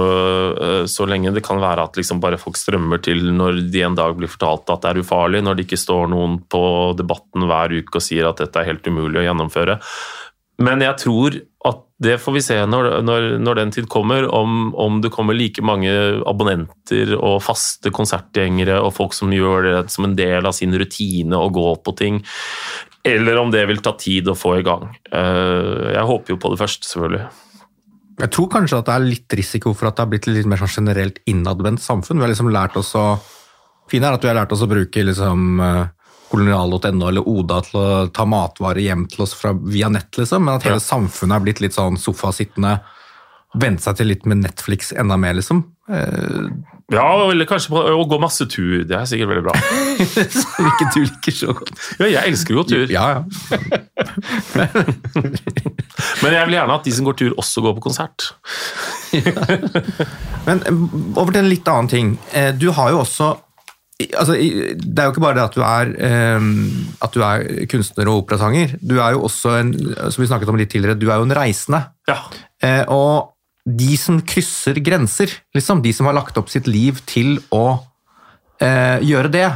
[0.53, 1.33] eh, så lenge.
[1.33, 4.75] Det kan være at liksom bare folk strømmer til når de en dag blir fortalt
[4.75, 6.65] at det er ufarlig, når det ikke står noen på
[6.99, 9.81] Debatten hver uke og sier at dette er helt umulig å gjennomføre.
[10.63, 14.73] Men jeg tror at det får vi se når, når, når den tid kommer, om,
[14.81, 15.91] om, det kommer like mange
[16.29, 21.39] abonnenter og faste konsertgjengere og folk som gjør det som en del av sin rutine
[21.39, 22.21] å gå på ting,
[23.05, 24.89] eller om det vil ta tid å få i gang.
[25.13, 27.27] Eh, jeg håper jo på det første, selvfølgelig.
[28.23, 30.63] Jeg tror kanskje at det er litt risiko for at det har blitt litt mer
[30.63, 32.21] sånn generelt innadvendt samfunn.
[32.21, 33.09] Vi har liksom lært oss å
[33.85, 35.91] Fint er at vi har lært oss å bruke liksom eh,
[36.35, 40.45] kolonial.no eller Oda til å ta matvarer hjem til oss fra, via nett, liksom.
[40.47, 40.89] Men at hele ja.
[40.89, 42.79] samfunnet er blitt litt sånn sofasittende.
[43.55, 45.63] Vente seg til litt med Netflix enda mer, liksom.
[45.85, 46.49] Eh,
[46.93, 48.83] ja, eller kanskje å gå masse tur.
[48.89, 49.55] Det er sikkert veldig bra.
[50.65, 51.73] Hvilken du liker så godt.
[52.01, 52.93] Ja, jeg elsker gå tur.
[52.93, 53.21] Ja, ja.
[56.23, 58.33] Men jeg vil gjerne at de som går tur, også går på konsert.
[60.49, 62.15] Men eh, over til en litt annen ting.
[62.37, 63.33] Eh, du har jo også
[64.13, 65.93] altså, Det er jo ikke bare det at du er,
[66.39, 66.49] um,
[67.05, 68.77] at du er kunstner og operasanger.
[68.81, 69.73] Du er jo også en,
[70.11, 71.85] som vi snakket om litt tidligere, du er jo en reisende.
[72.11, 72.19] Ja.
[72.65, 73.15] Uh, og
[73.65, 78.99] de som krysser grenser, liksom, de som har lagt opp sitt liv til å uh,
[79.05, 79.47] gjøre det,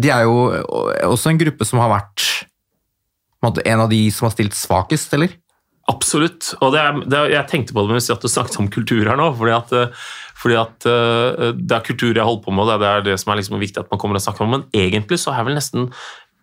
[0.00, 0.50] de er jo
[1.06, 2.26] også en gruppe som har vært
[3.44, 5.34] en av de som har stilt svakest, eller?
[5.90, 6.54] Absolutt.
[6.64, 9.18] Og det er, det er, jeg tenkte på det mens du snakket om kultur her
[9.20, 9.30] nå.
[9.36, 10.04] fordi at uh,
[10.40, 13.32] fordi at uh, Det er kultur jeg holder på med, og det er det som
[13.32, 14.56] er liksom viktig at man kommer og snakker om.
[14.56, 15.88] Men egentlig så har jeg vel nesten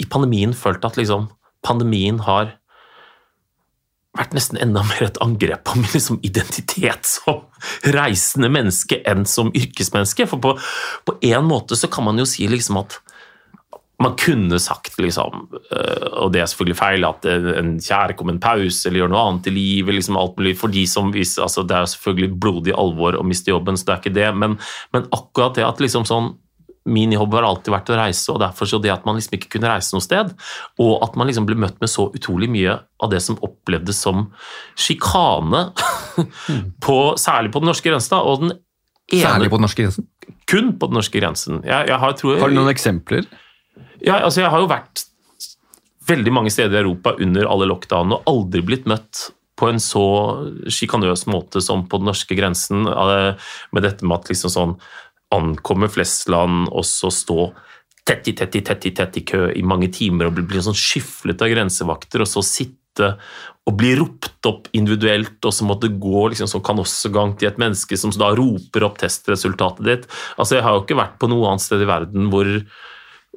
[0.01, 1.29] i pandemien følt at liksom,
[1.65, 2.55] pandemien har
[4.17, 7.45] vært nesten enda mer et angrep på min liksom, identitet som
[7.95, 10.27] reisende menneske enn som yrkesmenneske.
[10.29, 10.55] For på,
[11.07, 12.99] på en måte så kan man jo si liksom at
[14.04, 18.41] man kunne sagt, liksom, eh, og det er selvfølgelig feil, at en kjære kom en
[18.41, 19.97] pause eller gjør noe annet i livet.
[19.97, 23.54] Liksom alt mulig, for de som viser, altså Det er selvfølgelig blodig alvor å miste
[23.54, 24.30] jobben, så det er ikke det.
[24.43, 24.58] Men,
[24.95, 26.34] men akkurat det at liksom sånn
[26.89, 29.52] Min jobb har alltid vært å reise, og derfor så det at man liksom ikke
[29.54, 30.32] kunne reise noe sted,
[30.82, 34.24] og at man liksom ble møtt med så utrolig mye av det som opplevdes som
[34.74, 35.68] sjikane,
[37.22, 38.18] særlig på den norske grensen.
[38.18, 40.10] og den ene, Særlig på den norske grensen?
[40.49, 41.62] Kun på den norske grensen.
[41.70, 43.30] Jeg, jeg har, tror, har du noen eksempler?
[44.01, 45.05] Ja, altså jeg har jo vært
[46.09, 49.30] veldig mange steder i Europa under alle lockdownene og aldri blitt møtt
[49.61, 50.05] på en så
[50.72, 53.38] sjikanøs måte som på den norske grensen, eh,
[53.72, 54.78] med dette med at liksom sånn
[55.32, 57.51] ankommer flest land, og så stå
[58.07, 60.63] tett i tett i tett i tett i kø i mange timer og bli, bli
[60.65, 63.13] sånn skyflet av grensevakter, og så sitte
[63.69, 67.95] og bli ropt opp individuelt, og så måtte gå liksom sånn kanossegang til et menneske
[67.99, 70.07] som da roper opp testresultatet ditt.
[70.38, 72.49] Altså, Jeg har jo ikke vært på noe annet sted i verden hvor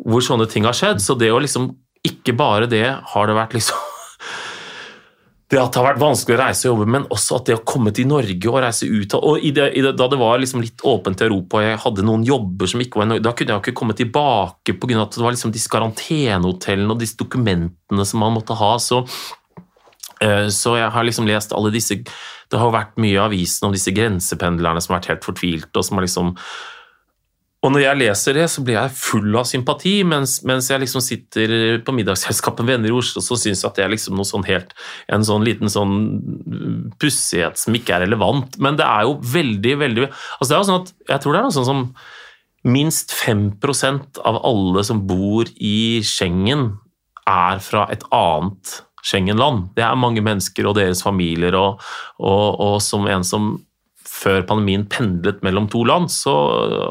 [0.02, 1.02] hvor sånne ting har skjedd.
[1.02, 1.72] Så det å liksom
[2.04, 3.78] Ikke bare det har det vært liksom
[5.54, 7.62] det at det har vært vanskelig å reise og jobbe, men også at det å
[7.68, 10.60] komme til Norge og reise ut og i det, i det, Da det var liksom
[10.64, 13.32] litt åpent i Europa og jeg hadde noen jobber som ikke var i Norge, da
[13.36, 15.00] kunne jeg jo ikke komme tilbake pga.
[15.04, 18.72] at det var liksom disse karantenehotellene og disse dokumentene som man måtte ha.
[18.82, 19.04] Så,
[20.20, 22.02] eh, så jeg har liksom lest alle disse
[22.50, 25.84] Det har vært mye i avisen om disse grensependlerne som har vært helt fortvilte, og
[25.84, 26.34] som har liksom
[27.64, 31.00] og når jeg leser det, så blir jeg full av sympati, mens, mens jeg liksom
[31.04, 31.54] sitter
[31.84, 34.44] på middagsselskap med venner i Oslo, så syns jeg at det er liksom noe sånn
[34.44, 34.74] helt
[35.08, 35.94] En sånn liten sånn
[37.00, 38.58] pussighet som ikke er relevant.
[38.60, 41.40] Men det er jo veldig, veldig altså det er jo sånn at Jeg tror det
[41.40, 41.82] er noe sånn som
[42.64, 46.70] minst 5% av alle som bor i Schengen,
[47.28, 49.70] er fra et annet Schengen-land.
[49.76, 51.82] Det er mange mennesker og deres familier, og,
[52.20, 53.50] og, og som en som
[54.24, 56.34] før pandemien pendlet mellom to land, så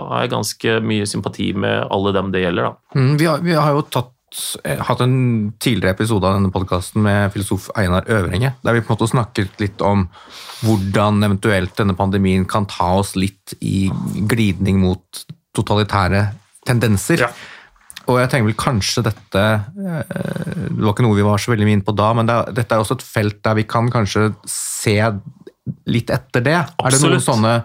[0.09, 2.75] har jeg ganske mye sympati med alle dem det gjelder.
[2.95, 4.11] Mm, vi, har, vi, har, jo tatt,
[4.63, 5.17] eh, hatt en
[5.57, 9.63] tidligere episode av denne podkasten med filosof Einar Øvrenge, der vi på en måte snakket
[9.63, 10.07] litt om
[10.63, 13.89] hvordan eventuelt denne pandemien kan ta oss litt i
[14.29, 16.27] glidning mot totalitære
[16.67, 17.27] tendenser.
[17.27, 17.33] Ja.
[18.11, 20.15] Og jeg tenker vel kanskje dette eh,
[20.67, 22.75] Det var ikke noe vi var så veldig mye inne på da, men det, dette
[22.75, 24.97] er også et felt der vi kan kanskje se
[25.89, 26.59] litt etter det.
[26.77, 26.93] Absolutt.
[26.93, 27.55] Er det noen sånne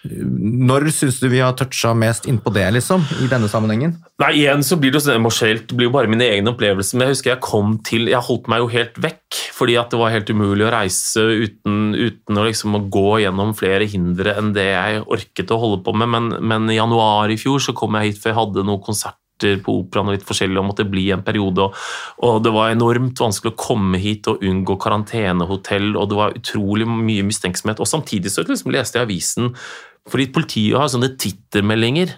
[0.00, 3.98] når syns du vi har toucha mest innpå det, liksom, i denne sammenhengen?
[4.22, 5.66] Nei, igjen så blir det sånn emosjonelt.
[5.68, 6.96] Det blir jo bare mine egne opplevelser.
[6.96, 10.00] Men jeg husker jeg kom til Jeg holdt meg jo helt vekk, fordi at det
[10.00, 14.54] var helt umulig å reise uten, uten å liksom å gå gjennom flere hindre enn
[14.56, 16.12] det jeg orket å holde på med.
[16.16, 19.20] Men, men i januar i fjor så kom jeg hit, for jeg hadde noen konserter
[19.64, 21.68] på operaen og litt forskjellig og måtte bli en periode.
[21.68, 21.76] Og,
[22.26, 26.88] og, det var enormt vanskelig å komme hit og unngå karantenehotell, og det var utrolig
[26.90, 27.82] mye mistenksomhet.
[27.82, 29.54] Og samtidig så liksom leste jeg avisen
[30.08, 32.16] fordi politiet har sånne Twitter-meldinger.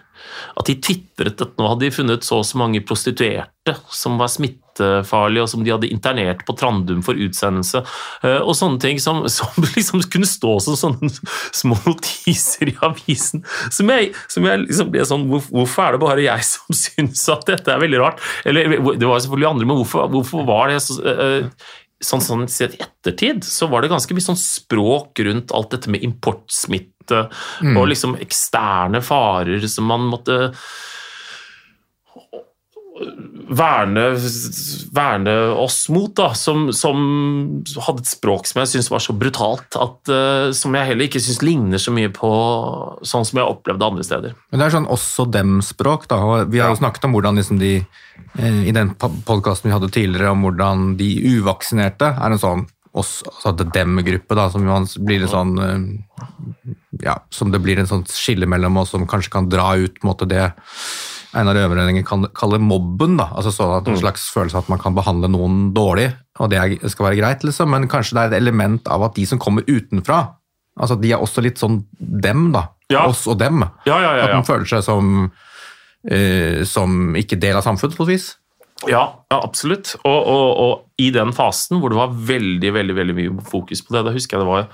[0.58, 4.30] At de tvitret at nå hadde de funnet så og så mange prostituerte som var
[4.30, 7.82] smittefarlige, og som de hadde internert på Trandum for utsendelse.
[8.22, 11.10] Eh, og sånne ting som, som liksom kunne stå som sånne
[11.50, 13.42] små notiser i avisen.
[13.74, 17.46] Som jeg, som jeg liksom ble sånn Hvorfor er det bare jeg som syns at
[17.50, 18.22] dette er veldig rart?
[18.46, 21.70] Eller det var selvfølgelig andre, men hvorfor, hvorfor var det så uh,
[22.02, 25.92] sånn, sånn sett i ettertid så var det ganske mye sånn språk rundt alt dette
[25.92, 27.26] med importsmitte
[27.62, 27.76] mm.
[27.76, 30.52] og liksom eksterne farer som man måtte
[33.52, 34.02] verne,
[34.92, 36.98] verne oss mot, da, som, som,
[37.86, 41.22] hadde et språk som jeg syns var så brutalt, at, uh, som jeg heller ikke
[41.22, 42.32] syns ligner så mye på
[43.08, 44.36] sånn som jeg opplevde andre steder.
[44.52, 46.20] Men det er sånn også dem-språk, da.
[46.50, 50.34] Vi har jo snakket om hvordan liksom de eh, I den podkasten vi hadde tidligere,
[50.34, 54.68] om hvordan de uvaksinerte er en sånn oss, altså dem-gruppe, da, som
[55.00, 56.74] blir en sånn eh,
[57.08, 60.28] Ja, som det blir en sånn skille mellom, og som kanskje kan dra ut måte
[60.28, 60.50] det
[61.38, 62.04] Einar Øvreningen
[62.36, 63.16] kaller mobben.
[63.16, 64.02] da, altså sånn at En mm.
[64.02, 66.10] slags følelse av at man kan behandle noen dårlig,
[66.40, 66.60] og det
[66.92, 69.64] skal være greit, liksom, men kanskje det er et element av at de som kommer
[69.68, 70.20] utenfra,
[70.80, 72.68] altså de er også litt sånn dem, da.
[72.92, 73.06] Ja.
[73.08, 73.64] Oss og dem.
[73.88, 75.30] Ja, ja, at man føler seg som,
[76.12, 78.30] uh, som ikke del av samfunnet, på et vis.
[78.90, 79.94] Ja, ja absolutt.
[80.02, 83.96] Og, og, og, i den fasen hvor det var veldig veldig, veldig mye fokus på
[83.96, 84.68] det, da husker jeg det var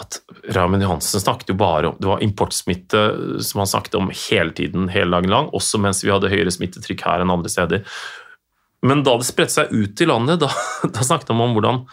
[0.00, 0.20] at
[0.54, 3.02] Raymond Johansen snakket jo bare om Det var importsmitte
[3.44, 7.04] som han snakket om hele tiden, hele dagen lang, også mens vi hadde høyere smittetrykk
[7.06, 7.84] her enn andre steder.
[8.86, 10.48] Men da det spredte seg ut i landet, da,
[10.94, 11.84] da snakket han om hvordan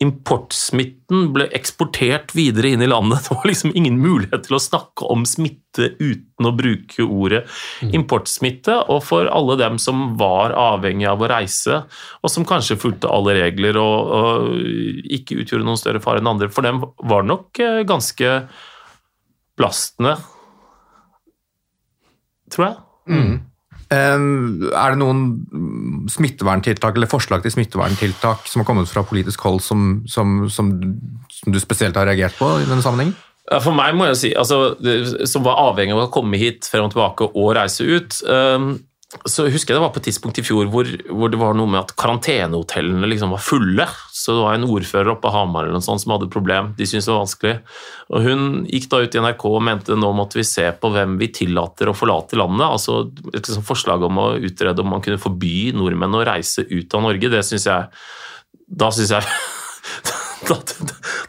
[0.00, 3.24] importsmitten ble eksportert videre inn i landet.
[3.28, 7.42] Det var liksom ingen mulighet til å snakke om smitte uten å bruke ordet
[7.84, 7.92] mm.
[7.98, 8.78] importsmitte.
[8.92, 11.82] Og for alle dem som var avhengig av å reise,
[12.24, 16.50] og som kanskje fulgte alle regler og, og ikke utgjorde noen større fare enn andre,
[16.52, 18.34] for dem var det nok eh, ganske
[19.60, 20.16] belastende,
[22.50, 22.76] tror jeg.
[23.10, 23.38] Mm.
[23.90, 25.22] Er det noen
[26.08, 30.70] smitteverntiltak eller forslag til smitteverntiltak som har kommet fra politisk hold som, som, som,
[31.32, 33.16] som du spesielt har reagert på i denne sammenhengen?
[33.50, 34.76] For meg, må jeg si, altså,
[35.26, 38.20] som var avhengig av å komme hit frem og tilbake og reise ut
[39.10, 41.66] så husker jeg det var på et tidspunkt i fjor hvor, hvor det var noe
[41.66, 43.86] med at karantenehotellene liksom var fulle.
[44.14, 46.68] Så det var en ordfører oppe på Hamar eller noe sånt som hadde et problem.
[46.78, 47.54] De syntes det var vanskelig.
[48.14, 51.16] Og Hun gikk da ut i NRK og mente nå måtte vi se på hvem
[51.18, 52.68] vi tillater å forlate landet.
[52.68, 53.00] Altså
[53.32, 57.02] et liksom forslag om å utrede om man kunne forby nordmenn å reise ut av
[57.08, 57.32] Norge.
[57.34, 58.06] Det syns jeg
[58.70, 59.26] Da syns jeg
[60.48, 60.60] da,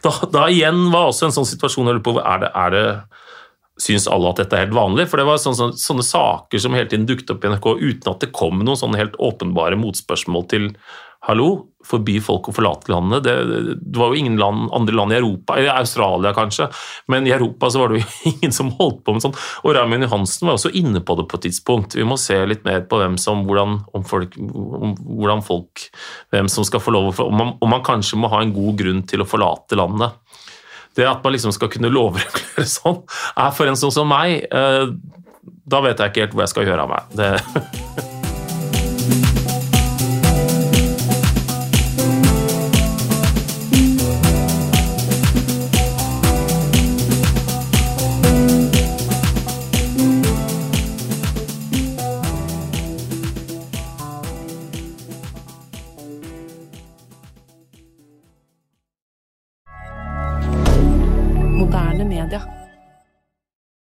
[0.06, 2.86] da, da, igjen var også en sånn situasjon jeg lurer på er det, er det
[3.82, 5.08] syns alle at dette er helt vanlig.
[5.10, 8.22] For det var sånne, sånne, saker som hele tiden dukket opp i NRK uten at
[8.22, 10.70] det kom noen sånne helt åpenbare motspørsmål til
[11.22, 11.48] hallo,
[11.86, 13.22] forby folk å forlate landet.
[13.26, 13.34] Det,
[13.78, 16.66] det, var jo ingen land, andre land i Europa, eller Australia kanskje,
[17.10, 19.36] men i Europa så var det jo ingen som holdt på med sånn.
[19.62, 21.98] Og Raymond Johansen var også inne på det på et tidspunkt.
[21.98, 25.86] Vi må se litt mer på hvem som, hvordan, om folk, om, hvordan folk
[26.32, 28.78] Hvem som skal få lov å om man, om man kanskje må ha en god
[28.78, 30.18] grunn til å forlate landet.
[30.96, 33.02] Det at man liksom skal kunne lovregulere sånn,
[33.40, 34.86] er for en sånn som meg eh,
[35.64, 37.14] Da vet jeg ikke helt hvor jeg skal gjøre av meg.
[37.16, 37.30] Det